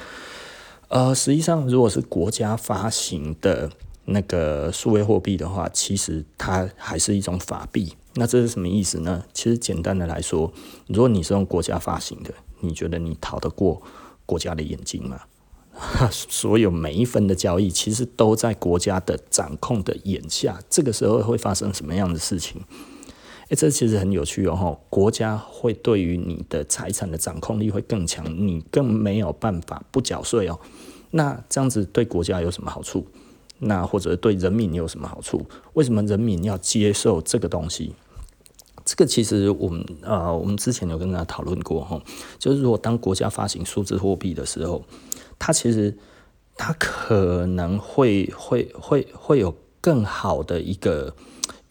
[0.88, 3.70] 呃，实际上如果是国家发行的
[4.06, 7.94] 那个数位货币的话，其实它还是一种法币。
[8.14, 9.22] 那这是什么意思呢？
[9.32, 10.52] 其实简单的来说，
[10.88, 13.80] 如果你是用国家发行的，你觉得你逃得过？
[14.26, 15.20] 国家的眼睛吗，
[16.10, 20.58] 所有每一分的交易其实都在国家的掌控的眼下。
[20.68, 22.62] 这个时候会发生什么样的事情？
[23.48, 24.78] 诶，这其实很有趣哦。
[24.88, 30.60] 国家会对于你的财产的掌控力会更强，你更没有办法不缴税哦。
[31.10, 33.06] 那这样子对国家有什么好处？
[33.58, 35.44] 那或者对人民有什么好处？
[35.72, 37.94] 为什么人民要接受这个东西？
[38.84, 42.00] 这个其实我们呃，我们之前有跟大家讨论过哈，
[42.38, 44.82] 就是如果当国家发行数字货币的时候，
[45.40, 45.98] 它其实
[46.56, 51.12] 它可能会会会会有更好的一个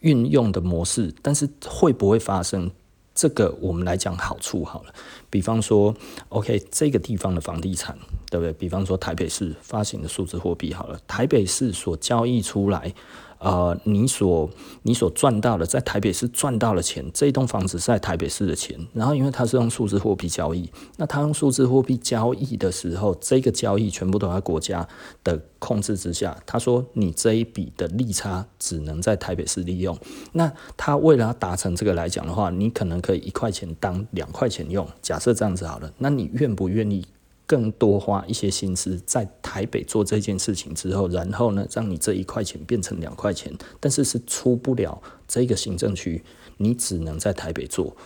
[0.00, 2.70] 运用的模式，但是会不会发生？
[3.12, 4.94] 这个我们来讲好处好了，
[5.28, 5.94] 比方说
[6.30, 7.98] ，OK，这个地方的房地产，
[8.30, 8.52] 对不对？
[8.52, 12.94] 比方说台北市发行的数字货币好了，台北市所交易出来。
[13.40, 14.48] 呃，你所
[14.82, 24.86] 你所赚到的，在台北市赚到的钱，这一栋房子是在台北市的钱，然后因为它是用数字货币交易，那它用数字货币交易的时候，这个交易全部都在国家
[25.24, 26.36] 的控制之下。
[26.44, 29.98] 他说，你这一笔的利差只能在台北市利用。
[30.32, 34.86] 那他为了要达成这个来讲的话，你可能可以一块钱当两块钱用。
[35.00, 37.06] 假设这样子好了，那你愿不愿意？
[37.50, 46.22] 更多花一些心思在台北做这件事情之后，然后呢，让你这一块钱变成两块钱，但是是出不了这个行政区，
[46.58, 47.96] 你只能在台北做，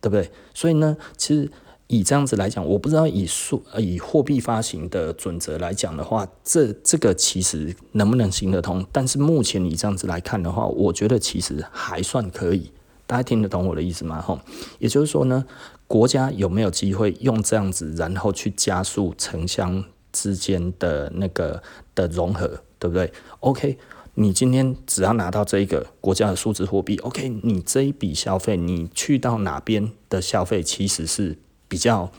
[0.00, 0.30] 对不对？
[0.54, 1.50] 所以呢，其实
[1.88, 8.82] 以这样子来讲，我不知道以数以货币发行的准则来讲的话，这这个其实能不能行得通？
[8.90, 12.72] 但是目前你这样子来看的话，我觉得其实还算可以。
[13.06, 14.22] 大家听得懂我的意思吗？
[14.22, 14.40] 吼，
[14.78, 15.44] 也就是说呢，
[15.86, 21.62] 国家有没有机会用这样子，然后去加速城乡之间的那个
[21.94, 23.78] 的融合，对不对？OK，
[24.14, 31.38] 你今天只要拿到这一个国家的数字货币，OK，你这一笔消费，你去到哪边的消费，其实是。
[31.68, 32.12] 比较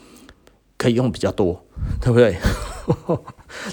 [0.77, 1.63] 可以用比较多，
[2.01, 2.37] 对不对？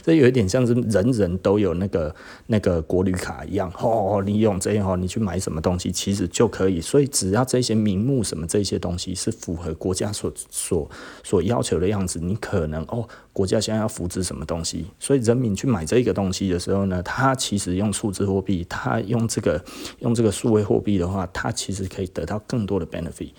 [0.02, 2.12] 这有一点像是人人都有那个
[2.46, 6.80] 那个国旅卡一样哦，你用这样哦，你去买什么东西其实就可以。
[6.80, 10.90] 所以只要这些名目什么这些东西是符合国家所所
[11.22, 19.62] 所要求的样子，你可能哦，国家现在要扶持什么东西，所以人民去买这个东西的时候呢，他其实用数字货币，他用这个
[20.00, 23.30] 用这个数位货币的话，他其实可以得到更多的 benefit。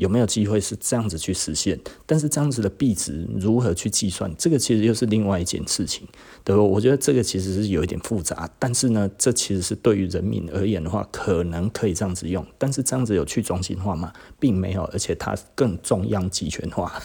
[0.00, 1.78] 有没有机会是这样子去实现？
[2.06, 4.34] 但是这样子的币值如何去计算？
[4.38, 6.08] 这个其实又是另外一件事情，
[6.42, 6.62] 对吧？
[6.62, 8.48] 我觉得这个其实是有一点复杂。
[8.58, 12.44] 但是呢，这其实是对于人民而言的话，可能可以这样子用。
[12.56, 14.10] 但是这样子有去中心化吗？
[14.38, 16.98] 并没有，而且它更中央集权化。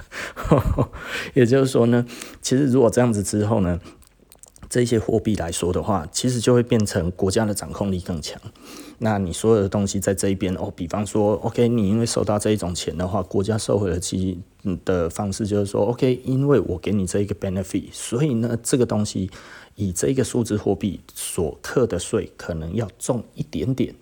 [1.32, 2.04] 也就是说呢，
[2.42, 3.80] 其实如果这样子之后呢，
[4.68, 8.38] 这些货币来说的话，其实就会变成国家的掌控力更强。
[9.02, 14.38] 那你所有的东西在这一边哦，比方说，OK，你因为收到这一种钱的话，国家收回的机
[14.84, 19.30] 的方式就是说，OK，因为我给你这一个 benefit，所以呢，这个东西
[19.76, 23.94] 以这个数字货币所课的税可能要重一点点。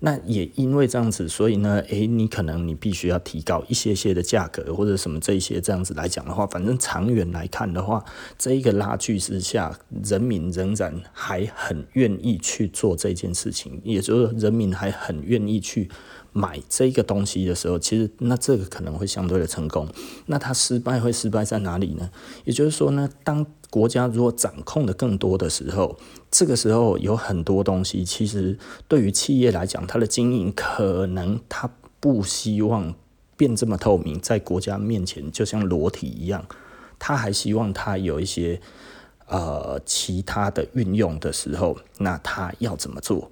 [0.00, 8.04] 那也因为这样子，所以呢，诶、你可能你必须要提高一些些的价格，或者什么这些这样子来讲的话，反正长远来看的话，
[8.38, 15.88] 这一个拉锯之下，人民仍然还很愿意去做这件事情，也就是人民还很愿意去
[16.32, 19.88] 买这个东西的时候，其实那这个可能会相对的成功。
[20.26, 22.10] 那它失败会失败在哪里呢？
[22.44, 25.98] 也就是说呢，当国家如果掌控的更多的时候，
[26.30, 28.58] 这个时候有很多东西，其实
[28.88, 32.94] 对于企业来讲，它的经营可能它不希望
[33.36, 36.46] 变这么透明，在国家面前就像裸体一样，
[36.98, 38.60] 他还希望他有一些
[39.26, 43.30] 呃其他的运用的时候，那他要怎么做？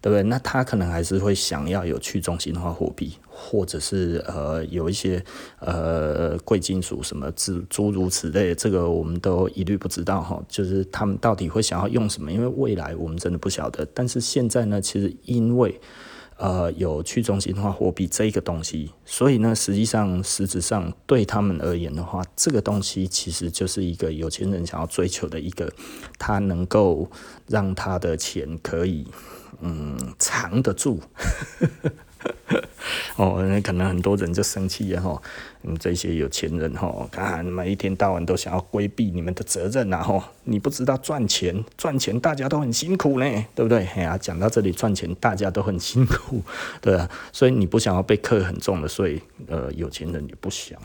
[0.00, 0.22] 对不对？
[0.22, 5.24] 那他可能还是会想要有去中心化货币，或者是呃有一些
[5.58, 10.42] 呃贵金属什么诸诸如此类，这个我们都一律不知道哈。
[10.48, 12.30] 就是他们到底会想要用什么？
[12.30, 13.86] 因为未来我们真的不晓得。
[13.94, 15.80] 但是现在呢，其实因为
[16.36, 25.72] 呃有去中心化货币这一个东西，所以呢，实际上实质上对他们而言的话，这个东西其实就是一个有钱人想要追求的一个，
[26.18, 27.10] 他能够
[27.48, 29.06] 让他的钱可以。
[29.60, 31.00] 嗯，藏得住，
[33.16, 35.20] 哦，那可能很多人就生气了哈。
[35.62, 40.32] 嗯，这些有钱人哈，看每一天到晚都想要规避你们的责任呐哈。
[40.44, 43.86] 你不知道赚钱，赚钱大家都很辛苦呢，对不对？
[43.96, 46.42] 哎呀，讲到这里赚钱大家都很辛苦，
[46.80, 50.78] 对啊，所以你不想要被课很重的税，呃，有钱人也不想。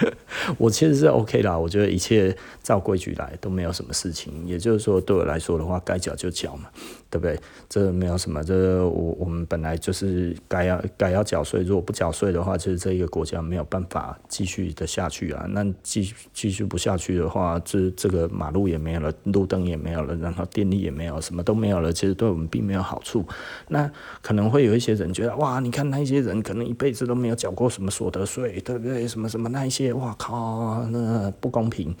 [0.58, 4.32] 我其实是 OK 啦，我觉得一切照规矩来都没有什么事情。
[4.46, 6.68] 也就是说，对我来说的话，该缴就缴嘛，
[7.14, 7.38] 对不对？
[7.68, 15.46] 这没有什么，这我我们本来就是该要该要缴税，如果不缴税的话，其实这一个国家没有办法继续的下去啊。
[15.50, 23.24] 那继继续不下去的话，这这个马路也没有了，路灯也没有了，然后电力也没有，什么都没有了，其实对我们并没有好处。
[23.68, 23.88] 那
[24.20, 29.06] 可能会有一些人觉得，哇，你看那些人可能一辈子都没有缴过什么所得税，对不对？
[29.06, 30.84] 什么什么那一些，哇靠！
[30.90, 31.94] 那不公平。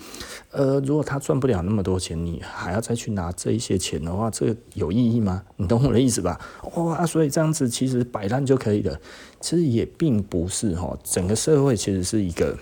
[0.50, 5.44] 呃，如果他赚不了那么多钱，你还要再去拿这一些钱的话，这个有意义吗？
[5.56, 6.40] 你懂我的意思吧？
[6.76, 8.98] 哇、哦，所以这样子其实摆烂就可以了。
[9.40, 12.56] 其实也并不是哈，整个社会其实是一个，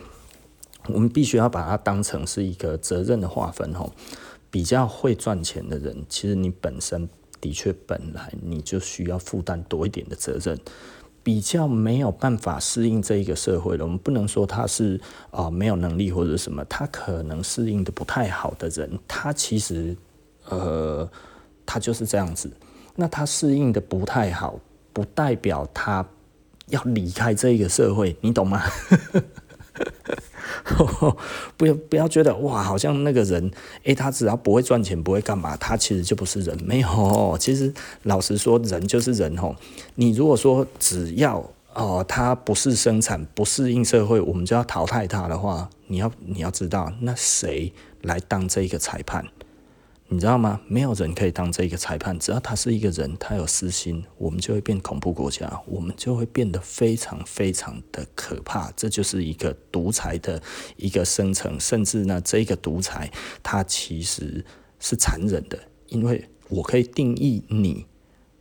[0.89, 3.89] 我们必须要把它当成是一个责任的划分哈。
[4.51, 7.09] 比较会赚钱的人，其实你本身
[7.41, 10.59] 的确本来你就需要负担多一点的责任。
[11.25, 19.97] 比较没有办法适应这一个社会的，我们不能说他是啊、呃、没有能力或者什么，他可能适应的不太好的人，他其实
[20.49, 21.09] 呃
[21.67, 22.51] 他就是这样子。
[22.97, 24.59] 那他适应的不太好，
[24.93, 26.07] 不代表他
[26.69, 28.63] 要离开这个社会，你懂吗？
[31.57, 33.51] 不要不要觉得哇，好像那个人，
[33.85, 36.57] 诶、他只要不会赚钱，不会干嘛，他其实就不是人。
[36.65, 39.57] 没有，其实老实说，人就是人吼。
[39.95, 49.25] 你如果说只要哦、他不是生产，不适应社会，我们就要淘汰他的话，你要你要知道，那谁来当这个裁判？
[50.13, 50.61] 你知道吗？
[50.69, 58.71] 没有人可以当这个裁判，只要他是一个人，他有私心，我们就会变恐怖国家，我们就会变得非常非常的可怕。
[58.73, 60.43] 这就是一个独裁的
[60.77, 63.11] 一个生成，甚至呢，这个独裁
[63.43, 64.45] 它其实
[64.79, 65.59] 是残忍的，
[65.89, 67.87] 因为我可以定义你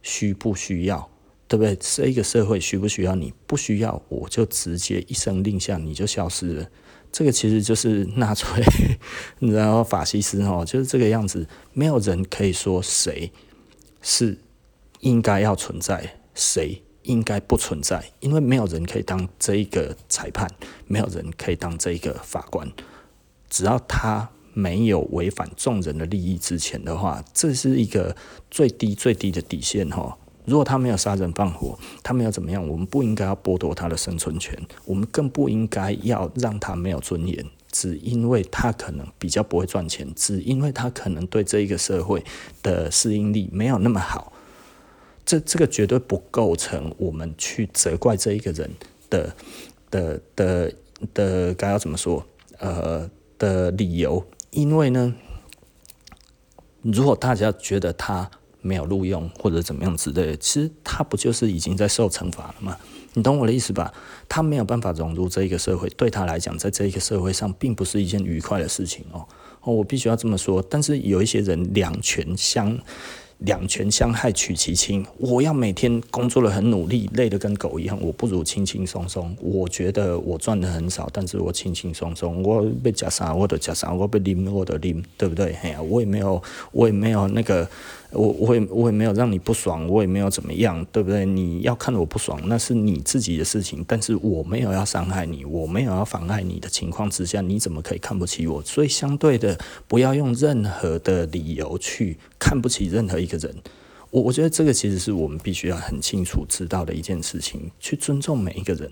[0.01, 1.09] 需不需要，
[1.47, 1.77] 对不对？
[1.79, 3.33] 这个社会需不需要你？
[3.47, 6.69] 不需要，我就直接一声令下，你就消失了。
[7.11, 8.63] 这个其实就是纳粹，
[9.39, 11.47] 然后法西斯哦，就是这个样子。
[11.73, 13.31] 没有人可以说谁
[14.01, 14.37] 是
[15.01, 20.49] 应该要存在，谁应该不存在，因为没有人可以当这一个裁判，
[20.87, 22.71] 没有人可以当这一个法官。
[23.49, 28.15] 只要他没有违反众人的利益之前的话，这是一个
[28.49, 30.17] 最低最低的底线哈。
[30.45, 42.23] 如果他没有杀人放火，他没有怎么样，我们不应该要剥夺他的生存权，我们更不应该要让他没有尊严，只因为他可能比较不会赚钱，只因为他可能对这一个社会
[42.63, 44.33] 的适应力没有那么好，
[45.25, 48.69] 这这个绝对不构成我们去责怪这一个人
[49.09, 49.35] 的
[49.89, 50.73] 的的
[51.13, 52.25] 的该要怎么说
[52.57, 55.13] 呃的理由，因为呢，
[56.81, 58.31] 如果大家觉得他。
[58.61, 62.77] 没有录用或者怎么样之类的，其实他不就是已经在受惩罚了吗？
[63.13, 63.93] 你懂我的意思吧？
[64.29, 69.25] 他没有办法融入这一个社会，对他来讲，在这一个社会上，并不是一件愉快的事情哦。
[69.61, 70.63] 哦，我必须要这么说。
[70.69, 72.79] 但是有一些人两全相。
[73.41, 79.35] 两全相害取其轻，我要每天工作的很努力，累得跟狗一样，我不如轻轻松松。
[79.41, 82.43] 我觉得我赚的很少，但是我轻轻松松。
[82.43, 85.57] 我被夹啥我都夹啥，我被拎我都拎，对不对？
[85.59, 86.39] 嘿呀，我也没有，
[86.71, 87.67] 我也没有那个，
[88.11, 91.25] 我我也我也没有让你不爽，我也没有怎么样，对不对？
[91.25, 98.61] 你要看我不爽，那是你自己的事情，但是我没有要伤害你，我没有要妨碍你的情况之下，你怎么可以看不起我？
[98.63, 99.57] 所以相对的，
[99.87, 102.17] 不要用任何的理由去。
[102.43, 103.55] 看不起任何一个人，
[104.09, 108.91] 我我觉得这个其实是我们必须要很清楚知道的一件事情，去尊重每一个人。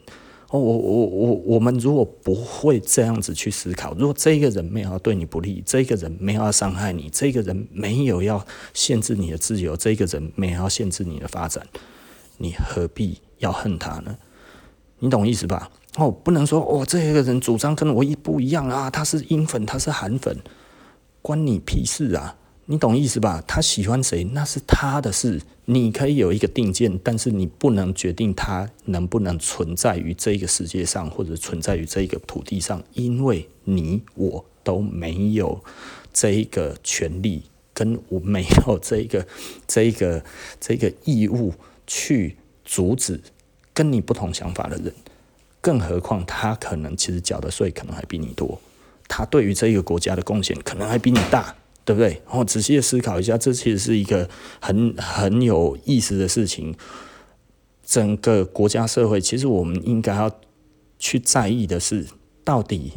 [0.52, 8.44] 哦，我我我我们如果不会这样子去思考，如果这个人没有要对你不利，这个人没有要伤害你，这个人没有要
[8.74, 11.64] 限制你的自由，这个人没有要限制你的发展，
[12.38, 14.18] 你何必要恨他呢？
[14.98, 15.70] 你懂意思吧？
[15.98, 20.36] 哦，不能说哦，这个人主张跟我一不一样啊，他是英粉，他是韩粉，
[21.22, 22.36] 关你屁事啊！
[22.72, 23.44] 你懂意思吧？
[23.48, 35.60] 他喜欢谁那是他的事，你可以有一个定见，但是你不能决定他能不能存在于这个世界上，或者存在于这个土地上，因为你我都没有
[36.14, 37.42] 这一个权利，
[37.74, 39.26] 跟我没有这一个
[39.68, 40.24] 这一个
[40.60, 41.52] 这个义务
[41.88, 43.20] 去阻止
[43.74, 44.94] 跟你不同想法的人，
[45.60, 48.62] 更何况他可能其实缴的税可能还比你多，
[49.08, 51.56] 他对于这个国家的贡献可能还比你大。
[51.90, 52.22] 对不对？
[52.28, 54.30] 然后仔细的思考一下，这其实是一个
[54.62, 56.76] 很很有意思的事情。
[57.84, 60.32] 整个国家社会，其实我们应该要
[61.00, 62.06] 去在意的是，
[62.44, 62.92] 到底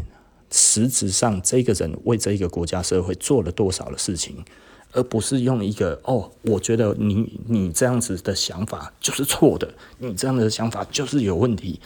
[0.50, 4.44] 实质上这个人为这个国家社会做了多少的事情，
[4.92, 11.80] 而不是用一个哦，我觉得你你这样子的想法就是错的，你这样的想法就是有问题。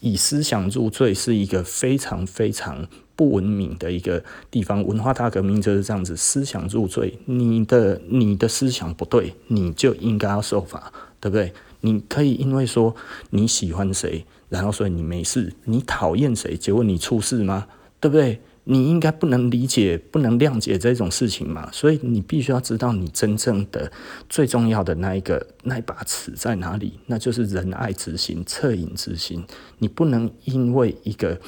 [0.00, 2.86] 以思想入罪是一个非常非常。
[3.22, 4.20] 不文明的一个
[4.50, 11.52] 地方，文化大革命就是这样子，思想入罪，你的你的思想不对，你就应该要受罚，对不对？
[11.82, 12.96] 你可以因为说
[13.30, 17.68] 你喜欢谁，然后所以你没事；你讨厌谁，结果你出事吗？
[18.00, 18.40] 对不对？
[18.64, 21.70] 你应该不能理解、不能谅解这种事情嘛。
[21.70, 23.92] 所以你必须要知道，你真正的
[24.28, 29.44] 最重要的那一个那一把尺在哪里，那就是仁爱之心、恻隐之心。
[29.78, 31.40] 你不能因为一个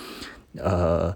[0.59, 1.12] 呃。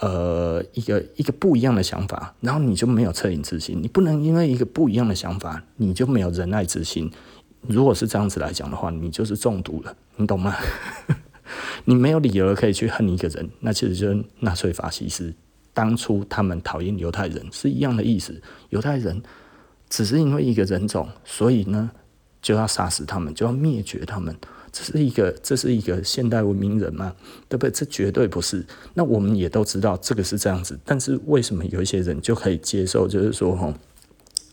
[0.00, 3.78] 呃，一个一个不一样的想法，然后你就没有恻隐之心。
[3.80, 7.10] 你不能因为一个不一样的想法，你就没有仁爱之心。
[7.62, 10.54] 如果是这样子来讲的话，你就是中毒了，你懂吗？
[11.86, 15.32] 你没有理由可以去恨一个人，那其实就是纳粹法西斯
[15.72, 18.40] 当初他们讨厌犹太人是一样的意思。
[18.70, 19.22] 犹太人
[19.88, 21.90] 只是因为一个人种，所以呢
[22.42, 24.34] 就要杀死他们，就要灭绝他们。
[24.74, 27.14] 这是一个，这是一个现代文明人吗？
[27.48, 27.70] 对不对？
[27.70, 28.66] 这绝对不是。
[28.92, 33.06] 那我们也都知道这个是这样子，但是为什么有一些人就可以接受？
[33.06, 33.72] 就是说，吼，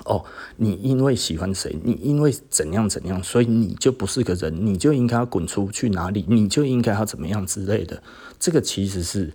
[0.05, 0.23] 哦，
[0.57, 8.03] 你因为喜欢谁，你因为怎样怎样，所以你就不是个人，你就应该要滚出去哪里，你就应该要怎么样之类的。
[8.39, 9.33] 这个其实是。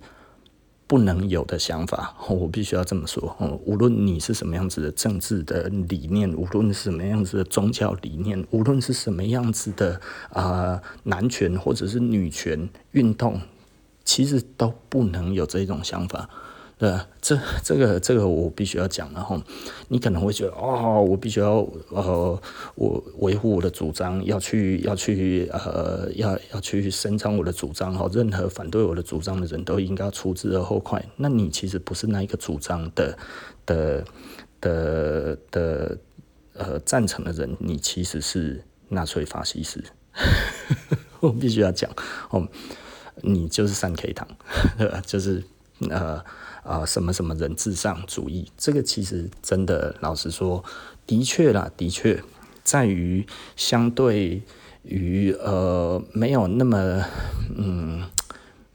[0.87, 3.35] 不能有的想法， 我必须要这么说。
[3.65, 9.99] 无论你是什么样子的政治的理念，无论是什么样子的宗教理念，无论是什么样子的
[10.31, 13.41] 啊、男权或者是女权运动，
[14.05, 16.29] 其实都不能有这种想法。
[16.79, 19.41] 对，这这个这个我必须要讲，然后
[19.87, 22.39] 你可能会觉得哦，我必须要呃，
[22.75, 31.03] 我维护我的主张，要去要去呃，要要去伸张我的主张哈，任何反对我的主张的人都应该除之而后快。
[31.15, 33.17] 那你其实不是那一个主张的
[33.65, 34.05] 的
[34.61, 35.97] 的的
[36.53, 39.83] 呃赞成的人，你其实是纳粹法西斯。
[41.21, 41.89] 我必须要讲
[42.29, 42.47] 哦，
[43.23, 44.27] 你就是三 K 党，
[45.07, 45.43] 就是
[45.89, 46.23] 呃。
[46.67, 50.61] 啊、什么什么人至上主义，这个其实真的，老实说，
[51.05, 52.21] 的确啦，的确，
[52.61, 54.41] 在于相对
[54.83, 57.05] 于呃，没有那么
[57.55, 58.03] 嗯，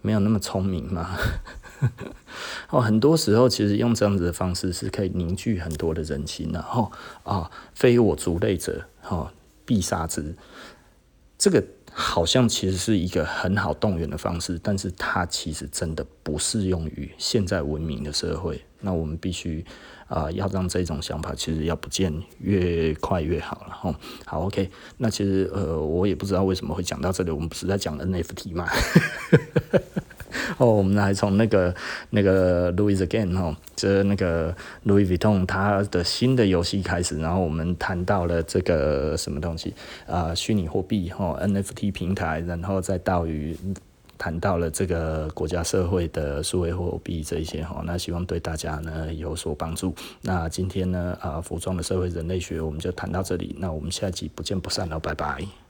[0.00, 1.18] 没有那么聪明嘛。
[2.70, 6.90] 哦，很多时候其实用这样子的方式是可以凝聚很多的人心，然后
[7.24, 9.30] 啊，非我族类者，哈、哦，
[9.66, 10.34] 必杀之，
[11.36, 11.62] 这个。
[11.92, 18.62] 好像其实是一个很好动员的方式，但是它其实真的不适用于现在文明的社会。
[18.80, 19.64] 那我们必须
[20.08, 23.74] 啊、要让这种想法其实要不见越快越好了。
[23.80, 23.94] 吼，
[24.26, 24.70] 好，OK。
[24.98, 28.68] 那其实呃，我也不知道为什么会讲到这里，我们不是在讲 NFT 吗？
[30.58, 31.74] 哦，我们来从那个
[32.10, 34.54] 那个 Louis Again 哦，这那个
[34.86, 39.74] Louis Vuitton 它的新的游戏开始，然后我们谈到了这个什么东西
[40.06, 43.56] 啊，虚拟货币哦，NFT 平台，然后再到于
[44.18, 49.92] 谈到了这个国家社会的数位货币这一些哈，那希望对大家呢有所帮助。
[50.20, 55.61] 那今天呢啊，服装的社会人类学我们就谈到这里，那我们下集不见不散了，拜拜。